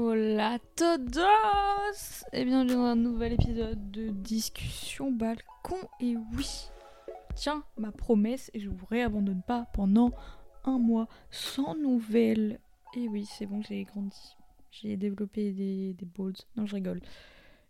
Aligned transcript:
Hola 0.00 0.60
todos 0.76 2.22
Et 2.32 2.44
bienvenue 2.44 2.74
dans 2.74 2.84
un 2.84 2.94
nouvel 2.94 3.32
épisode 3.32 3.90
de 3.90 4.10
Discussion 4.10 5.10
Balcon. 5.10 5.74
Et 5.98 6.14
oui, 6.36 6.68
tiens, 7.34 7.64
ma 7.76 7.90
promesse, 7.90 8.48
et 8.54 8.60
je 8.60 8.68
vous 8.68 8.86
réabandonne 8.86 9.42
pas 9.42 9.66
pendant 9.74 10.12
un 10.62 10.78
mois 10.78 11.08
sans 11.32 11.74
nouvelles. 11.74 12.60
Et 12.94 13.08
oui, 13.08 13.26
c'est 13.26 13.46
bon, 13.46 13.60
j'ai 13.60 13.82
grandi. 13.82 14.36
J'ai 14.70 14.96
développé 14.96 15.50
des, 15.50 15.94
des 15.94 16.06
balls. 16.06 16.36
Non, 16.56 16.64
je 16.64 16.76
rigole. 16.76 17.00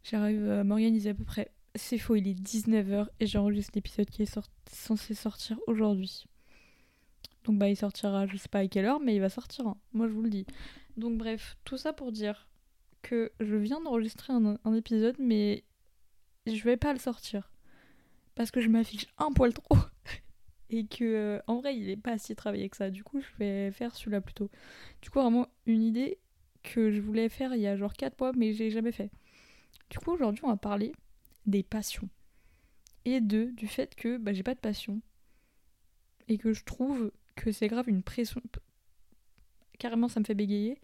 J'arrive 0.02 0.50
à 0.50 0.64
m'organiser 0.64 1.08
à 1.08 1.14
peu 1.14 1.24
près. 1.24 1.50
C'est 1.76 1.96
faux, 1.96 2.14
il 2.14 2.29
est 2.29 2.38
19h 2.38 3.06
et 3.20 3.26
j'enregistre 3.26 3.72
l'épisode 3.74 4.10
qui 4.10 4.24
est 4.24 4.38
censé 4.70 5.14
sortir 5.14 5.58
aujourd'hui. 5.66 6.26
Donc 7.45 7.58
bah 7.58 7.70
il 7.70 7.76
sortira, 7.76 8.26
je 8.26 8.36
sais 8.36 8.50
pas 8.50 8.58
à 8.58 8.66
quelle 8.66 8.84
heure, 8.84 9.00
mais 9.00 9.14
il 9.14 9.20
va 9.20 9.30
sortir. 9.30 9.74
Moi 9.95 10.08
je 10.08 10.12
vous 10.12 10.20
le 10.20 10.29
dis. 10.29 10.45
Donc 10.98 11.16
bref, 11.16 11.56
tout 11.64 11.76
ça 11.76 11.92
pour 11.92 12.10
dire 12.10 12.48
que 13.02 13.30
je 13.38 13.54
viens 13.54 13.80
d'enregistrer 13.80 14.32
un, 14.32 14.74
épisode, 14.74 15.14
mais 15.20 15.62
je 16.45 16.60
vais 16.64 16.77
pas 16.77 16.92
le 16.92 16.98
sortir. 16.98 17.52
Parce 18.34 18.50
que 18.50 18.60
je 18.60 18.68
m'affiche 18.68 19.06
un 19.16 19.32
poil 19.32 19.54
trop. 19.54 19.76
Et 20.70 20.87
que 20.87 21.04
euh, 21.04 21.40
en 21.46 21.60
vrai 21.60 21.76
il 21.76 21.88
est 21.88 21.96
pas 21.96 22.18
si 22.18 22.34
travaillé 22.34 22.68
que 22.68 22.76
ça. 22.76 22.90
Du 22.90 23.04
coup 23.04 23.20
je 23.20 23.28
vais 23.38 23.70
faire 23.70 23.95
celui-là 23.95 24.20
plutôt. 24.20 24.50
Du 25.00 25.09
coup 25.09 25.20
vraiment 25.20 25.46
une 25.66 25.82
idée 25.82 26.18
que 26.64 26.90
je 26.90 27.01
voulais 27.01 27.28
faire 27.28 27.54
il 27.54 27.60
y 27.60 27.68
a 27.68 27.76
genre 27.76 27.95
4 27.95 28.18
mois, 28.18 28.32
mais 28.37 28.52
j'ai 28.52 28.70
jamais 28.70 28.92
fait. 28.92 29.12
Du 29.90 29.98
coup 30.01 30.10
aujourd'hui 30.10 30.45
on 30.45 30.48
va 30.51 30.56
parler 30.56 30.92
des 31.46 31.62
passions. 31.62 32.09
Et 33.04 33.20
de, 33.20 33.45
du 33.45 33.68
fait 33.68 33.95
que 33.95 34.18
bah, 34.18 34.32
j'ai 34.32 34.42
pas 34.42 34.54
de 34.54 34.60
passion. 34.60 35.01
Et 36.26 36.38
que 36.38 36.52
je 36.52 36.65
trouve 36.65 37.12
que 37.37 37.52
c'est 37.52 37.68
grave 37.68 37.88
une 37.88 38.02
pression. 38.02 38.42
Carrément, 39.78 40.09
ça 40.09 40.20
me 40.20 40.24
fait 40.24 40.34
bégayer. 40.34 40.80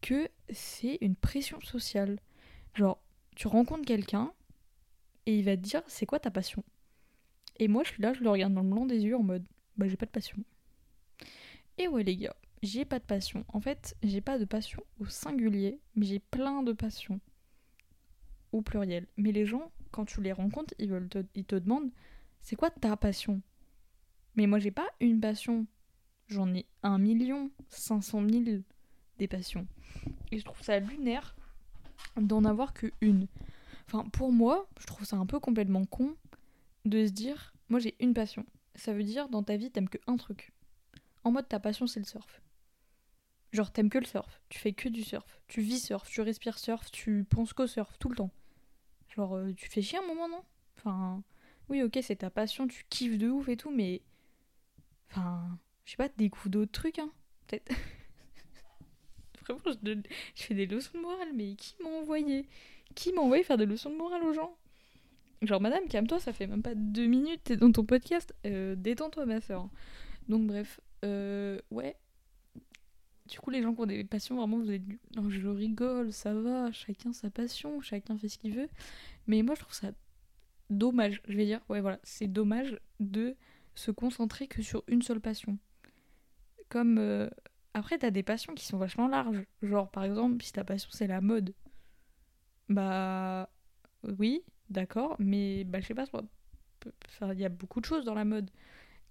Que 0.00 0.28
c'est 0.50 0.98
une 1.00 1.16
pression 1.16 1.60
sociale. 1.60 2.18
Genre, 2.74 2.98
tu 3.36 3.48
rencontres 3.48 3.84
quelqu'un 3.84 4.32
et 5.26 5.38
il 5.38 5.44
va 5.44 5.56
te 5.56 5.62
dire 5.62 5.82
c'est 5.86 6.06
quoi 6.06 6.20
ta 6.20 6.30
passion? 6.30 6.64
Et 7.58 7.68
moi, 7.68 7.82
je 7.84 7.90
suis 7.90 8.02
là, 8.02 8.12
je 8.12 8.22
le 8.22 8.30
regarde 8.30 8.54
dans 8.54 8.62
le 8.62 8.68
blanc 8.68 8.86
des 8.86 9.00
yeux 9.00 9.16
en 9.16 9.22
mode 9.22 9.44
bah, 9.76 9.86
j'ai 9.88 9.96
pas 9.96 10.06
de 10.06 10.10
passion. 10.10 10.36
Et 11.78 11.88
ouais, 11.88 12.02
les 12.02 12.16
gars, 12.16 12.36
j'ai 12.62 12.84
pas 12.84 12.98
de 12.98 13.04
passion. 13.04 13.44
En 13.48 13.60
fait, 13.60 13.96
j'ai 14.02 14.20
pas 14.20 14.38
de 14.38 14.44
passion 14.44 14.82
au 14.98 15.06
singulier, 15.06 15.80
mais 15.94 16.06
j'ai 16.06 16.18
plein 16.18 16.62
de 16.62 16.72
passions 16.72 17.20
au 18.52 18.62
pluriel. 18.62 19.06
Mais 19.16 19.32
les 19.32 19.46
gens, 19.46 19.70
quand 19.92 20.04
tu 20.04 20.20
les 20.20 20.32
rencontres, 20.32 20.74
ils, 20.78 20.92
ils 21.34 21.44
te 21.44 21.56
demandent 21.56 21.90
c'est 22.40 22.56
quoi 22.56 22.70
ta 22.70 22.96
passion? 22.96 23.40
Mais 24.34 24.46
moi, 24.46 24.58
j'ai 24.58 24.70
pas 24.70 24.88
une 25.00 25.20
passion. 25.20 25.66
J'en 26.28 26.54
ai 26.54 26.66
un 26.82 26.98
million, 26.98 27.50
cinq 27.70 28.02
cent 28.02 28.20
mille 28.20 28.62
des 29.18 29.28
passions. 29.28 29.66
Et 30.30 30.38
je 30.38 30.44
trouve 30.44 30.62
ça 30.62 30.78
lunaire 30.78 31.34
d'en 32.16 32.44
avoir 32.44 32.74
que 32.74 32.92
une. 33.00 33.26
Enfin, 33.86 34.08
pour 34.10 34.32
moi, 34.32 34.68
je 34.78 34.86
trouve 34.86 35.06
ça 35.06 35.16
un 35.16 35.26
peu 35.26 35.40
complètement 35.40 35.84
con 35.86 36.14
de 36.84 37.06
se 37.06 37.12
dire 37.12 37.54
moi, 37.68 37.80
j'ai 37.80 37.96
une 38.00 38.14
passion. 38.14 38.46
Ça 38.74 38.92
veut 38.92 39.04
dire 39.04 39.28
dans 39.28 39.42
ta 39.42 39.56
vie, 39.56 39.70
t'aimes 39.70 39.88
que 39.88 39.98
un 40.06 40.16
truc. 40.16 40.52
En 41.24 41.32
mode, 41.32 41.48
ta 41.48 41.60
passion, 41.60 41.86
c'est 41.86 42.00
le 42.00 42.06
surf. 42.06 42.40
Genre, 43.52 43.70
t'aimes 43.70 43.90
que 43.90 43.98
le 43.98 44.06
surf. 44.06 44.40
Tu 44.48 44.58
fais 44.58 44.72
que 44.72 44.88
du 44.88 45.02
surf. 45.02 45.40
Tu 45.48 45.60
vis 45.60 45.80
surf, 45.80 46.08
tu 46.08 46.20
respires 46.20 46.58
surf, 46.58 46.90
tu 46.90 47.24
penses 47.24 47.52
qu'au 47.52 47.66
surf 47.66 47.98
tout 47.98 48.08
le 48.08 48.16
temps. 48.16 48.30
Genre, 49.14 49.36
euh, 49.36 49.52
tu 49.54 49.68
fais 49.68 49.82
chier 49.82 49.98
un 49.98 50.06
moment, 50.06 50.28
non? 50.28 50.42
Enfin, 50.76 51.22
oui, 51.68 51.82
ok, 51.82 51.98
c'est 52.02 52.16
ta 52.16 52.30
passion, 52.30 52.68
tu 52.68 52.84
kiffes 52.88 53.18
de 53.18 53.28
ouf 53.28 53.48
et 53.48 53.56
tout, 53.56 53.70
mais. 53.70 54.02
Enfin, 55.10 55.58
je 55.88 55.92
sais 55.92 55.96
pas, 55.96 56.10
découvre 56.18 56.50
d'autres 56.50 56.70
trucs, 56.70 56.98
hein. 56.98 57.10
Peut-être. 57.46 57.72
Vraiment, 59.40 59.60
je, 59.64 60.02
fais 60.34 60.52
des 60.52 60.66
leçons 60.66 60.98
de 60.98 61.02
morale, 61.02 61.30
mais 61.34 61.54
qui 61.54 61.76
m'a 61.82 61.88
envoyé? 61.88 62.46
Qui 62.94 63.10
m'a 63.14 63.22
envoyé 63.22 63.42
faire 63.42 63.56
des 63.56 63.64
leçons 63.64 63.88
de 63.88 63.96
morale 63.96 64.22
aux 64.22 64.34
gens? 64.34 64.54
Genre, 65.40 65.62
madame, 65.62 65.88
calme-toi, 65.88 66.20
ça 66.20 66.34
fait 66.34 66.46
même 66.46 66.60
pas 66.60 66.74
deux 66.74 67.06
minutes, 67.06 67.40
t'es 67.42 67.56
dans 67.56 67.72
ton 67.72 67.86
podcast. 67.86 68.34
Euh, 68.44 68.74
Détends-toi, 68.76 69.24
ma 69.24 69.40
soeur. 69.40 69.70
Donc, 70.28 70.46
bref, 70.46 70.78
euh, 71.06 71.58
ouais. 71.70 71.96
Du 73.24 73.40
coup, 73.40 73.48
les 73.48 73.62
gens 73.62 73.74
qui 73.74 73.80
ont 73.80 73.86
des 73.86 74.04
passions, 74.04 74.36
vraiment, 74.36 74.58
vous 74.58 74.70
êtes. 74.70 74.82
Non, 75.16 75.30
je 75.30 75.48
rigole, 75.48 76.12
ça 76.12 76.34
va, 76.34 76.70
chacun 76.70 77.14
sa 77.14 77.30
passion, 77.30 77.80
chacun 77.80 78.18
fait 78.18 78.28
ce 78.28 78.36
qu'il 78.36 78.52
veut. 78.52 78.68
Mais 79.26 79.40
moi, 79.40 79.54
je 79.54 79.62
trouve 79.62 79.74
ça 79.74 79.92
dommage, 80.68 81.22
je 81.26 81.34
vais 81.34 81.46
dire, 81.46 81.62
ouais, 81.70 81.80
voilà, 81.80 81.98
c'est 82.02 82.26
dommage 82.26 82.78
de 83.00 83.34
se 83.74 83.90
concentrer 83.90 84.48
que 84.48 84.60
sur 84.60 84.84
une 84.86 85.00
seule 85.00 85.20
passion. 85.20 85.56
Comme. 86.68 86.98
euh, 86.98 87.28
Après, 87.74 87.98
t'as 87.98 88.10
des 88.10 88.22
passions 88.22 88.54
qui 88.54 88.64
sont 88.64 88.78
vachement 88.78 89.08
larges. 89.08 89.42
Genre, 89.62 89.90
par 89.90 90.04
exemple, 90.04 90.42
si 90.42 90.52
ta 90.52 90.64
passion 90.64 90.90
c'est 90.92 91.06
la 91.06 91.20
mode, 91.20 91.54
bah. 92.68 93.48
Oui, 94.18 94.42
d'accord, 94.70 95.16
mais 95.18 95.64
bah, 95.64 95.80
je 95.80 95.86
sais 95.86 95.94
pas, 95.94 96.06
il 97.32 97.40
y 97.40 97.44
a 97.44 97.48
beaucoup 97.48 97.80
de 97.80 97.84
choses 97.84 98.04
dans 98.04 98.14
la 98.14 98.24
mode. 98.24 98.50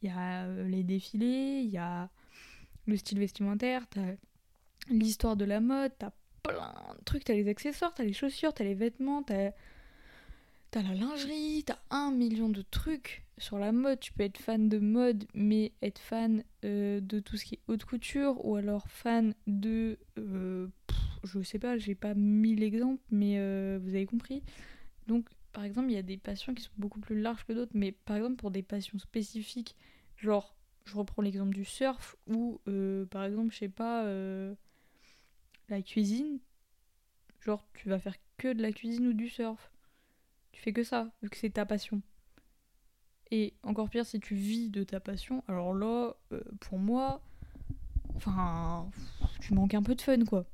Il 0.02 0.10
y 0.10 0.14
a 0.14 0.46
euh, 0.46 0.68
les 0.68 0.84
défilés, 0.84 1.62
il 1.64 1.70
y 1.70 1.78
a 1.78 2.10
le 2.88 2.98
style 2.98 3.20
vestimentaire, 3.20 3.88
t'as 3.90 4.14
l'histoire 4.90 5.36
de 5.36 5.46
la 5.46 5.60
mode, 5.60 5.92
t'as 6.00 6.12
plein 6.44 6.74
de 6.98 7.04
trucs, 7.04 7.26
t'as 7.26 7.34
les 7.34 7.50
accessoires, 7.50 7.94
t'as 7.94 8.04
les 8.04 8.14
chaussures, 8.14 8.54
t'as 8.54 8.64
les 8.64 8.76
vêtements, 8.76 9.24
t'as 9.24 9.52
la 10.82 10.94
lingerie, 10.94 11.64
t'as 11.66 11.80
un 11.90 12.12
million 12.12 12.50
de 12.50 12.62
trucs 12.62 13.24
sur 13.38 13.60
la 13.60 13.72
mode. 13.72 14.00
Tu 14.00 14.14
peux 14.14 14.24
être 14.24 14.38
fan 14.38 14.70
de 14.70 14.80
mode, 14.80 15.26
mais 15.34 15.74
être 15.82 16.00
fan 16.00 16.44
euh, 16.66 17.00
de 17.02 17.20
tout 17.20 17.38
ce 17.38 17.46
qui 17.46 17.56
est 17.56 17.62
haute 17.68 17.86
couture, 17.86 18.44
ou 18.46 18.56
alors 18.56 18.88
fan 18.88 19.34
de... 19.48 19.98
euh, 20.18 20.68
je 21.24 21.42
sais 21.42 21.60
pas, 21.60 21.78
j'ai 21.78 21.96
pas 21.96 22.14
mille 22.14 22.64
exemples, 22.64 23.02
mais 23.12 23.38
euh, 23.38 23.80
vous 23.82 23.90
avez 23.90 24.06
compris. 24.06 24.44
Donc, 25.08 25.28
par 25.54 25.64
exemple, 25.64 25.90
il 25.90 25.96
y 25.96 25.98
a 25.98 26.04
des 26.04 26.18
passions 26.18 26.54
qui 26.54 26.64
sont 26.64 26.72
beaucoup 26.78 27.00
plus 27.00 27.20
larges 27.20 27.46
que 27.46 27.54
d'autres, 27.54 27.72
mais 27.74 27.92
par 27.92 28.16
exemple, 28.18 28.36
pour 28.36 28.52
des 28.52 28.64
passions 28.64 29.00
spécifiques, 29.00 29.76
genre, 30.16 30.56
je 30.86 30.96
reprends 30.96 31.22
l'exemple 31.22 31.54
du 31.54 31.66
surf, 31.66 32.16
ou 32.28 32.62
par 33.10 33.26
exemple, 33.26 33.52
je 33.52 33.58
sais 33.58 33.70
pas, 33.70 34.06
la 35.70 35.82
cuisine, 35.82 36.40
genre, 37.42 37.68
tu 37.74 37.90
vas 37.90 38.00
faire 38.00 38.16
que 38.38 38.54
de 38.54 38.62
la 38.62 38.72
cuisine 38.72 39.08
ou 39.08 39.14
du 39.14 39.30
surf. 39.30 39.72
Tu 40.58 40.64
fais 40.64 40.74
que 40.74 40.84
ça, 40.84 41.12
vu 41.22 41.30
que 41.30 41.38
c'est 41.38 41.52
ta 41.52 41.68
passion. 41.68 42.02
Et 43.30 43.54
encore 43.62 43.92
pire, 43.92 44.08
si 44.08 44.20
tu 44.20 44.34
vis 44.34 44.72
de 44.72 44.84
ta 44.84 45.00
passion, 45.00 45.44
alors 45.48 45.76
là, 45.76 46.16
euh, 46.32 46.42
pour 46.60 46.80
moi, 46.80 47.22
enfin, 48.16 48.90
tu 49.40 49.54
manques 49.54 49.76
un 49.76 49.84
peu 49.84 49.94
de 49.94 50.02
fun, 50.02 50.26
quoi. 50.26 50.48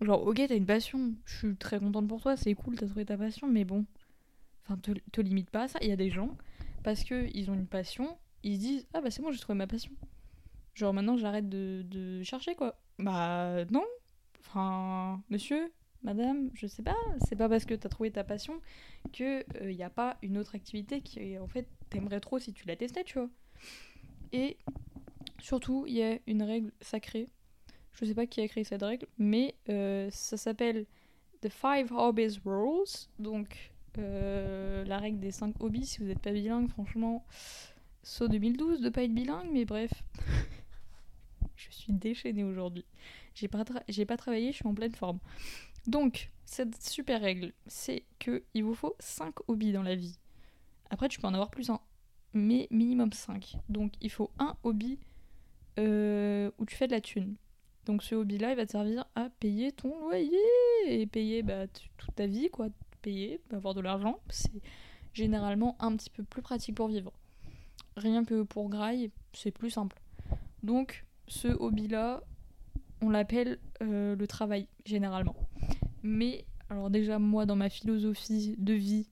Genre, 0.00 0.24
ok, 0.24 0.36
t'as 0.46 0.54
une 0.54 0.66
passion, 0.66 1.16
je 1.24 1.36
suis 1.36 1.56
très 1.56 1.80
contente 1.80 2.06
pour 2.06 2.22
toi, 2.22 2.36
c'est 2.36 2.54
cool, 2.54 2.76
t'as 2.76 2.86
trouvé 2.86 3.04
ta 3.04 3.18
passion, 3.18 3.48
mais 3.48 3.64
bon, 3.64 3.86
enfin, 4.62 4.76
te, 4.76 4.92
te 5.10 5.20
limite 5.20 5.50
pas 5.50 5.64
à 5.64 5.68
ça. 5.68 5.80
Il 5.82 5.88
y 5.88 5.92
a 5.92 5.96
des 5.96 6.10
gens, 6.10 6.36
parce 6.84 7.02
qu'ils 7.02 7.50
ont 7.50 7.54
une 7.54 7.66
passion, 7.66 8.16
ils 8.44 8.54
se 8.54 8.60
disent, 8.60 8.86
ah 8.94 9.00
bah 9.00 9.10
c'est 9.10 9.20
bon, 9.20 9.32
j'ai 9.32 9.40
trouvé 9.40 9.58
ma 9.58 9.66
passion. 9.66 9.90
Genre, 10.74 10.94
maintenant, 10.94 11.16
j'arrête 11.16 11.48
de 11.48 12.22
chercher, 12.22 12.54
quoi. 12.54 12.78
Bah, 13.00 13.64
non. 13.72 13.84
Enfin, 14.38 15.20
monsieur, 15.28 15.72
madame, 16.02 16.50
je 16.54 16.66
sais 16.66 16.82
pas, 16.82 16.96
c'est 17.26 17.36
pas 17.36 17.48
parce 17.48 17.64
que 17.64 17.74
t'as 17.74 17.88
trouvé 17.88 18.10
ta 18.10 18.24
passion 18.24 18.60
que 19.12 19.44
il 19.62 19.76
y 19.76 19.82
a 19.82 19.90
pas 19.90 20.16
une 20.22 20.38
autre 20.38 20.54
activité 20.54 21.00
qui, 21.00 21.38
en 21.38 21.48
fait, 21.48 21.66
t'aimerais 21.90 22.20
trop 22.20 22.38
si 22.38 22.52
tu 22.52 22.66
la 22.66 22.76
testais, 22.76 23.04
tu 23.04 23.18
vois. 23.18 23.30
Et 24.32 24.56
surtout, 25.40 25.84
il 25.86 25.94
y 25.94 26.02
a 26.02 26.18
une 26.26 26.42
règle 26.42 26.72
sacrée 26.80 27.28
je 28.00 28.04
sais 28.06 28.14
pas 28.14 28.26
qui 28.26 28.40
a 28.40 28.48
créé 28.48 28.64
cette 28.64 28.82
règle, 28.82 29.06
mais 29.18 29.54
euh, 29.68 30.08
ça 30.10 30.36
s'appelle 30.36 30.86
The 31.40 31.48
Five 31.48 31.92
Hobbies 31.92 32.38
Rules. 32.44 33.08
Donc, 33.18 33.72
euh, 33.98 34.84
la 34.84 34.98
règle 34.98 35.18
des 35.18 35.30
5 35.30 35.60
hobbies. 35.60 35.86
Si 35.86 35.98
vous 35.98 36.04
n'êtes 36.04 36.20
pas 36.20 36.32
bilingue, 36.32 36.68
franchement, 36.68 37.24
saut 38.02 38.28
2012 38.28 38.80
de 38.80 38.88
pas 38.88 39.02
être 39.02 39.14
bilingue, 39.14 39.48
mais 39.52 39.64
bref. 39.64 39.90
je 41.56 41.70
suis 41.70 41.92
déchaînée 41.92 42.44
aujourd'hui. 42.44 42.84
J'ai 43.34 43.48
pas, 43.48 43.64
pas 43.64 44.16
travaillé, 44.16 44.52
je 44.52 44.56
suis 44.56 44.66
en 44.66 44.74
pleine 44.74 44.94
forme. 44.94 45.18
Donc, 45.88 46.30
cette 46.44 46.80
super 46.80 47.20
règle, 47.20 47.52
c'est 47.66 48.04
que 48.20 48.44
il 48.54 48.62
vous 48.62 48.74
faut 48.74 48.94
5 49.00 49.34
hobbies 49.48 49.72
dans 49.72 49.82
la 49.82 49.96
vie. 49.96 50.18
Après, 50.90 51.08
tu 51.08 51.18
peux 51.18 51.26
en 51.26 51.34
avoir 51.34 51.50
plus 51.50 51.70
un, 51.70 51.80
mais 52.32 52.68
minimum 52.70 53.12
5. 53.12 53.56
Donc, 53.68 53.94
il 54.00 54.10
faut 54.10 54.30
un 54.38 54.56
hobby 54.62 55.00
euh, 55.78 56.50
où 56.58 56.64
tu 56.64 56.76
fais 56.76 56.86
de 56.86 56.92
la 56.92 57.00
thune. 57.00 57.36
Donc 57.88 58.02
ce 58.02 58.14
hobby-là, 58.14 58.50
il 58.50 58.56
va 58.56 58.66
te 58.66 58.72
servir 58.72 59.06
à 59.14 59.30
payer 59.30 59.72
ton 59.72 59.98
loyer 60.00 60.36
et 60.86 61.06
payer 61.06 61.42
bah, 61.42 61.66
toute 61.96 62.14
ta 62.14 62.26
vie, 62.26 62.50
quoi. 62.50 62.68
Payer, 63.00 63.40
avoir 63.52 63.74
de 63.74 63.80
l'argent, 63.80 64.18
c'est 64.28 64.60
généralement 65.14 65.76
un 65.80 65.96
petit 65.96 66.10
peu 66.10 66.22
plus 66.22 66.42
pratique 66.42 66.74
pour 66.74 66.88
vivre. 66.88 67.12
Rien 67.96 68.24
que 68.24 68.42
pour 68.42 68.68
graille, 68.68 69.10
c'est 69.32 69.52
plus 69.52 69.70
simple. 69.70 69.98
Donc 70.62 71.06
ce 71.28 71.48
hobby-là, 71.48 72.22
on 73.00 73.08
l'appelle 73.08 73.58
euh, 73.82 74.16
le 74.16 74.26
travail, 74.26 74.68
généralement. 74.84 75.36
Mais, 76.02 76.44
alors 76.70 76.90
déjà, 76.90 77.18
moi, 77.18 77.46
dans 77.46 77.56
ma 77.56 77.68
philosophie 77.68 78.54
de 78.58 78.74
vie, 78.74 79.08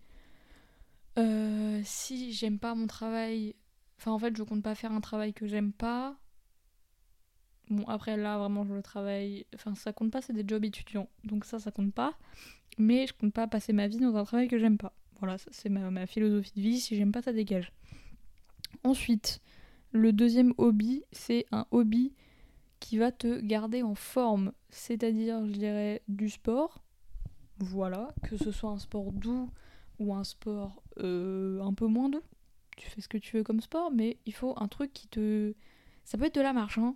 euh, 1.19 1.81
si 1.85 2.33
j'aime 2.33 2.59
pas 2.59 2.75
mon 2.75 2.87
travail, 2.87 3.55
enfin 3.99 4.13
en 4.13 4.19
fait, 4.19 4.37
je 4.37 4.43
compte 4.43 4.63
pas 4.63 4.75
faire 4.75 4.93
un 4.93 5.01
travail 5.01 5.33
que 5.33 5.47
j'aime 5.47 5.73
pas, 5.73 6.17
Bon, 7.69 7.85
après 7.89 8.17
là, 8.17 8.39
vraiment, 8.39 8.65
je 8.65 8.75
le 8.75 8.83
travaille. 8.83 9.45
Enfin, 9.55 9.75
ça 9.75 9.93
compte 9.93 10.13
pas, 10.13 10.23
c'est 10.23 10.33
des 10.33 10.45
jobs 10.47 10.65
étudiants. 10.65 11.09
Donc 11.25 11.45
ça, 11.45 11.59
ça 11.59 11.71
compte 11.71 11.93
pas. 11.93 12.15
Mais 12.79 13.07
je 13.07 13.15
compte 13.15 13.33
pas 13.33 13.47
passer 13.47 13.73
ma 13.73 13.89
vie 13.89 13.99
dans 13.99 14.17
un 14.17 14.25
travail 14.25 14.49
que 14.49 14.59
j'aime 14.59 14.79
pas. 14.79 14.93
Voilà, 15.19 15.39
ça, 15.39 15.51
c'est 15.53 15.69
ma, 15.69 15.91
ma 15.91 16.07
philosophie 16.07 16.53
de 16.55 16.61
vie. 16.61 16.81
Si 16.81 16.97
j'aime 16.97 17.13
pas, 17.13 17.23
ça 17.23 17.33
dégage. 17.33 17.73
Ensuite, 18.85 19.41
le 19.93 20.13
deuxième 20.13 20.53
hobby, 20.59 21.03
c'est 21.11 21.47
un 21.51 21.67
hobby 21.71 22.13
qui 22.81 22.99
va 22.99 23.13
te 23.13 23.41
garder 23.41 23.83
en 23.83 23.95
forme. 23.95 24.53
C'est-à-dire, 24.71 25.47
je 25.47 25.53
dirais, 25.53 26.03
du 26.09 26.29
sport. 26.29 26.83
Voilà, 27.59 28.15
que 28.23 28.37
ce 28.37 28.51
soit 28.51 28.71
un 28.71 28.79
sport 28.79 29.13
doux 29.13 29.51
ou 29.99 30.15
un 30.15 30.25
sport 30.25 30.83
euh, 30.99 31.61
un 31.63 31.73
peu 31.73 31.87
moins 31.87 32.09
doux. 32.09 32.23
Tu 32.77 32.89
fais 32.89 33.01
ce 33.01 33.09
que 33.09 33.17
tu 33.19 33.37
veux 33.37 33.45
comme 33.45 33.61
sport, 33.61 33.91
mais 33.91 34.19
il 34.27 34.35
faut 34.35 34.55
un 34.57 34.69
truc 34.69 34.93
qui 34.93 35.09
te... 35.09 35.55
Ça 36.05 36.19
peut 36.19 36.25
être 36.25 36.35
de 36.35 36.43
la 36.43 36.53
marche, 36.53 36.79
hein. 36.79 36.95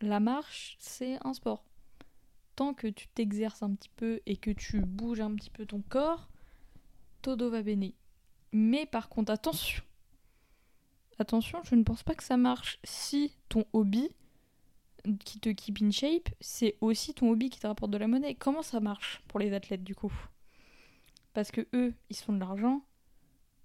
La 0.00 0.20
marche, 0.20 0.76
c'est 0.80 1.18
un 1.24 1.34
sport. 1.34 1.64
Tant 2.56 2.72
que 2.72 2.86
tu 2.86 3.08
t'exerces 3.08 3.62
un 3.62 3.74
petit 3.74 3.90
peu 3.96 4.20
et 4.26 4.36
que 4.36 4.50
tu 4.50 4.80
bouges 4.80 5.20
un 5.20 5.34
petit 5.34 5.50
peu 5.50 5.66
ton 5.66 5.82
corps, 5.88 6.28
todo 7.20 7.50
va 7.50 7.62
bene. 7.62 7.92
Mais 8.52 8.86
par 8.86 9.08
contre, 9.08 9.32
attention. 9.32 9.82
Attention, 11.18 11.62
je 11.64 11.74
ne 11.74 11.82
pense 11.82 12.02
pas 12.02 12.14
que 12.14 12.24
ça 12.24 12.36
marche 12.36 12.78
si 12.84 13.32
ton 13.48 13.64
hobby 13.72 14.10
qui 15.24 15.38
te 15.40 15.50
keep 15.50 15.82
in 15.82 15.90
shape, 15.90 16.28
c'est 16.40 16.76
aussi 16.80 17.14
ton 17.14 17.30
hobby 17.30 17.50
qui 17.50 17.60
te 17.60 17.66
rapporte 17.66 17.90
de 17.90 17.98
la 17.98 18.06
monnaie. 18.06 18.34
Comment 18.34 18.62
ça 18.62 18.80
marche 18.80 19.22
pour 19.28 19.40
les 19.40 19.52
athlètes 19.52 19.84
du 19.84 19.94
coup? 19.94 20.12
Parce 21.32 21.50
que 21.50 21.66
eux, 21.74 21.94
ils 22.10 22.16
se 22.16 22.24
font 22.24 22.32
de 22.32 22.40
l'argent 22.40 22.82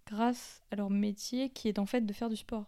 grâce 0.05 0.63
à 0.71 0.75
leur 0.75 0.89
métier 0.89 1.49
qui 1.49 1.67
est 1.67 1.79
en 1.79 1.85
fait 1.85 2.01
de 2.01 2.13
faire 2.13 2.29
du 2.29 2.35
sport. 2.35 2.65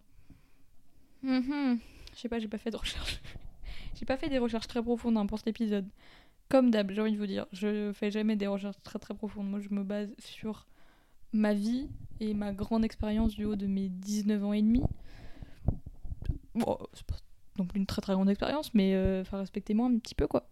Mhm. 1.23 1.79
Je 2.13 2.19
sais 2.19 2.29
pas, 2.29 2.39
j'ai 2.39 2.47
pas 2.47 2.57
fait 2.57 2.71
de 2.71 2.77
recherche. 2.77 3.21
j'ai 3.95 4.06
pas 4.06 4.18
fait 4.18 4.29
des 4.29 4.38
recherches 4.38 4.68
très 4.68 4.81
profondes 4.81 5.17
hein, 5.17 5.25
pour 5.25 5.39
cet 5.39 5.47
épisode. 5.47 5.88
Comme 6.50 6.69
d'hab, 6.69 6.91
j'ai 6.91 7.01
envie 7.01 7.13
de 7.13 7.17
vous 7.17 7.27
dire, 7.27 7.47
je 7.51 7.91
fais 7.94 8.12
jamais 8.12 8.35
des 8.35 8.47
recherches 8.47 8.81
très 8.83 9.00
très 9.00 9.13
profondes. 9.13 9.50
Moi, 9.50 9.59
je 9.59 9.69
me 9.69 9.83
base 9.83 10.13
sur 10.19 10.67
ma 11.33 11.53
vie 11.53 11.89
et 12.19 12.33
ma 12.33 12.51
grande 12.51 12.83
expérience 12.83 13.35
du 13.35 13.45
haut 13.45 13.56
de 13.56 13.67
mes 13.67 13.89
19 13.89 14.44
ans 14.44 14.53
et 14.53 14.62
demi. 14.62 14.83
Bon, 16.53 16.77
c'est 16.94 17.06
pas 17.06 17.15
non 17.57 17.65
plus 17.65 17.80
une 17.80 17.86
très 17.86 18.01
très 18.01 18.13
grande 18.13 18.30
expérience, 18.30 18.74
mais 18.74 18.95
euh, 18.95 19.21
enfin 19.21 19.39
respectez-moi 19.39 19.88
un 19.88 19.98
petit 19.98 20.15
peu 20.15 20.27
quoi. 20.27 20.48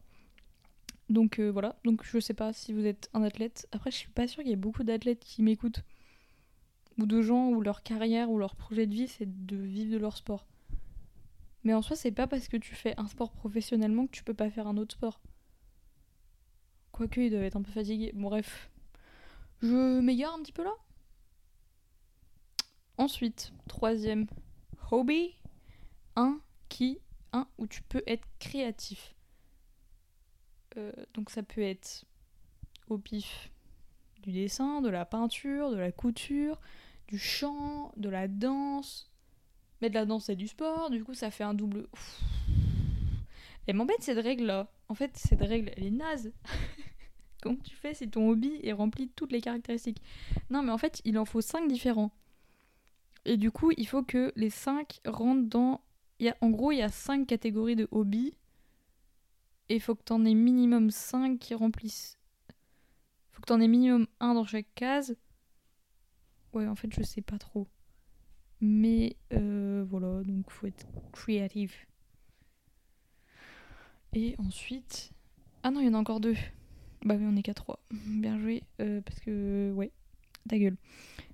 Donc 1.09 1.39
euh, 1.39 1.49
voilà, 1.49 1.75
donc 1.85 2.03
je 2.03 2.19
sais 2.19 2.33
pas 2.33 2.53
si 2.53 2.73
vous 2.73 2.85
êtes 2.85 3.09
un 3.13 3.23
athlète. 3.23 3.67
Après, 3.71 3.91
je 3.91 3.97
suis 3.97 4.09
pas 4.09 4.27
sûre 4.27 4.43
qu'il 4.43 4.51
y 4.51 4.53
ait 4.53 4.57
beaucoup 4.57 4.83
d'athlètes 4.83 5.19
qui 5.19 5.41
m'écoutent. 5.41 5.83
Ou 6.97 7.05
de 7.05 7.21
gens 7.21 7.49
où 7.49 7.61
leur 7.61 7.81
carrière 7.81 8.29
ou 8.29 8.37
leur 8.37 8.55
projet 8.55 8.85
de 8.85 8.93
vie 8.93 9.07
c'est 9.07 9.45
de 9.45 9.55
vivre 9.55 9.91
de 9.91 9.97
leur 9.97 10.17
sport. 10.17 10.45
Mais 11.63 11.73
en 11.73 11.81
soi, 11.81 11.95
c'est 11.95 12.11
pas 12.11 12.27
parce 12.27 12.47
que 12.47 12.57
tu 12.57 12.75
fais 12.75 12.93
un 12.97 13.07
sport 13.07 13.31
professionnellement 13.31 14.05
que 14.07 14.11
tu 14.11 14.23
peux 14.23 14.33
pas 14.33 14.49
faire 14.49 14.67
un 14.67 14.77
autre 14.77 14.95
sport. 14.95 15.19
Quoique, 16.91 17.19
ils 17.19 17.29
doivent 17.29 17.43
être 17.43 17.57
un 17.57 17.61
peu 17.61 17.71
fatigués. 17.71 18.11
Bon, 18.13 18.29
bref. 18.29 18.69
Je 19.61 19.99
m'égare 19.99 20.33
un 20.33 20.41
petit 20.41 20.53
peu 20.53 20.63
là. 20.63 20.73
Ensuite, 22.97 23.53
troisième 23.67 24.27
hobby. 24.91 25.35
Un 26.15 26.41
qui, 26.69 26.99
un, 27.33 27.47
où 27.57 27.67
tu 27.67 27.81
peux 27.83 28.03
être 28.07 28.27
créatif. 28.39 29.15
Euh, 30.77 30.91
donc 31.13 31.29
ça 31.29 31.43
peut 31.43 31.61
être 31.61 32.05
au 32.87 32.97
pif 32.97 33.51
du 34.21 34.31
dessin, 34.31 34.81
de 34.81 34.89
la 34.89 35.05
peinture, 35.05 35.71
de 35.71 35.77
la 35.77 35.91
couture, 35.91 36.59
du 37.07 37.17
chant, 37.17 37.91
de 37.97 38.09
la 38.09 38.27
danse. 38.27 39.11
Mais 39.81 39.89
de 39.89 39.95
la 39.95 40.05
danse 40.05 40.29
et 40.29 40.35
du 40.35 40.47
sport, 40.47 40.89
du 40.89 41.03
coup 41.03 41.13
ça 41.13 41.31
fait 41.31 41.43
un 41.43 41.53
double... 41.53 41.87
Elle 43.67 43.75
m'embête 43.75 44.01
cette 44.01 44.17
règle 44.17 44.45
là. 44.45 44.71
En 44.87 44.95
fait 44.95 45.15
cette 45.15 45.41
règle 45.41 45.71
elle 45.77 45.85
est 45.85 45.91
naze. 45.91 46.31
Comment 47.41 47.59
tu 47.63 47.75
fais 47.75 47.93
si 47.93 48.09
ton 48.09 48.29
hobby 48.29 48.59
est 48.63 48.73
rempli 48.73 49.05
de 49.05 49.11
toutes 49.15 49.31
les 49.31 49.41
caractéristiques? 49.41 50.01
Non 50.49 50.63
mais 50.63 50.71
en 50.71 50.77
fait 50.77 51.01
il 51.05 51.17
en 51.17 51.25
faut 51.25 51.41
5 51.41 51.67
différents. 51.67 52.11
Et 53.25 53.37
du 53.37 53.51
coup 53.51 53.71
il 53.77 53.87
faut 53.87 54.03
que 54.03 54.33
les 54.35 54.49
5 54.49 55.01
rentrent 55.05 55.47
dans 55.47 55.81
en 56.41 56.49
gros, 56.49 56.71
il 56.71 56.79
y 56.79 56.81
a 56.81 56.89
5 56.89 57.27
catégories 57.27 57.75
de 57.75 57.87
hobbies. 57.91 58.33
Et 59.69 59.75
il 59.75 59.81
faut 59.81 59.95
que 59.95 60.03
tu 60.03 60.13
en 60.13 60.25
aies 60.25 60.33
minimum 60.33 60.89
5 60.89 61.39
qui 61.39 61.53
remplissent. 61.53 62.17
Faut 63.31 63.41
que 63.41 63.47
tu 63.47 63.53
en 63.53 63.61
aies 63.61 63.67
minimum 63.67 64.07
1 64.19 64.33
dans 64.33 64.45
chaque 64.45 64.73
case. 64.75 65.15
Ouais, 66.53 66.67
en 66.67 66.75
fait, 66.75 66.91
je 66.93 67.03
sais 67.03 67.21
pas 67.21 67.37
trop. 67.37 67.67
Mais 68.61 69.15
euh, 69.33 69.85
voilà, 69.87 70.23
donc 70.23 70.49
faut 70.49 70.67
être 70.67 70.87
créatif. 71.11 71.87
Et 74.13 74.35
ensuite. 74.39 75.11
Ah 75.63 75.71
non, 75.71 75.81
il 75.81 75.85
y 75.85 75.89
en 75.89 75.93
a 75.93 75.97
encore 75.97 76.19
deux. 76.19 76.35
Bah 77.03 77.15
oui, 77.17 77.25
on 77.27 77.35
est 77.35 77.43
qu'à 77.43 77.53
3. 77.53 77.79
Bien 77.91 78.39
joué. 78.39 78.63
Euh, 78.81 79.01
parce 79.01 79.19
que. 79.19 79.71
Ouais, 79.75 79.91
ta 80.47 80.57
gueule. 80.57 80.77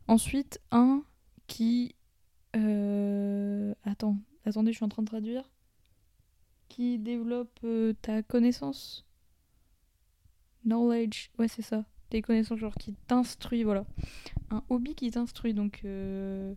Ensuite, 0.08 0.60
un 0.72 1.04
qui. 1.48 1.96
Euh... 2.56 3.74
Attends, 3.84 4.18
Attendez, 4.46 4.72
je 4.72 4.78
suis 4.78 4.86
en 4.86 4.90
train 4.90 5.02
de 5.02 5.08
traduire. 5.08 5.50
Qui 6.70 7.00
développe 7.00 7.60
euh, 7.64 7.94
ta 8.02 8.22
connaissance? 8.22 9.06
Knowledge. 10.64 11.30
Ouais, 11.40 11.48
c'est 11.48 11.62
ça. 11.62 11.86
Tes 12.10 12.22
connaissances, 12.22 12.60
genre 12.60 12.76
qui 12.76 12.94
t'instruit, 13.08 13.64
voilà. 13.64 13.86
Un 14.52 14.64
hobby 14.70 14.96
qui 14.96 15.10
t'instruit, 15.12 15.54
donc. 15.54 15.82
Euh, 15.86 16.54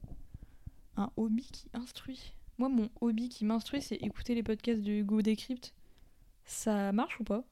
un 0.97 1.11
hobby 1.17 1.49
qui 1.51 1.69
instruit. 1.73 2.35
Moi, 2.59 2.69
mon 2.69 2.91
hobby 3.01 3.29
qui 3.29 3.45
m'instruit, 3.45 3.81
c'est 3.81 3.97
écouter 3.97 4.35
les 4.35 4.43
podcasts 4.43 4.83
de 4.83 4.93
Hugo 4.93 5.23
Decrypt. 5.23 5.73
Ça 6.45 6.93
marche 6.93 7.21
ou 7.21 7.25
pas? 7.25 7.45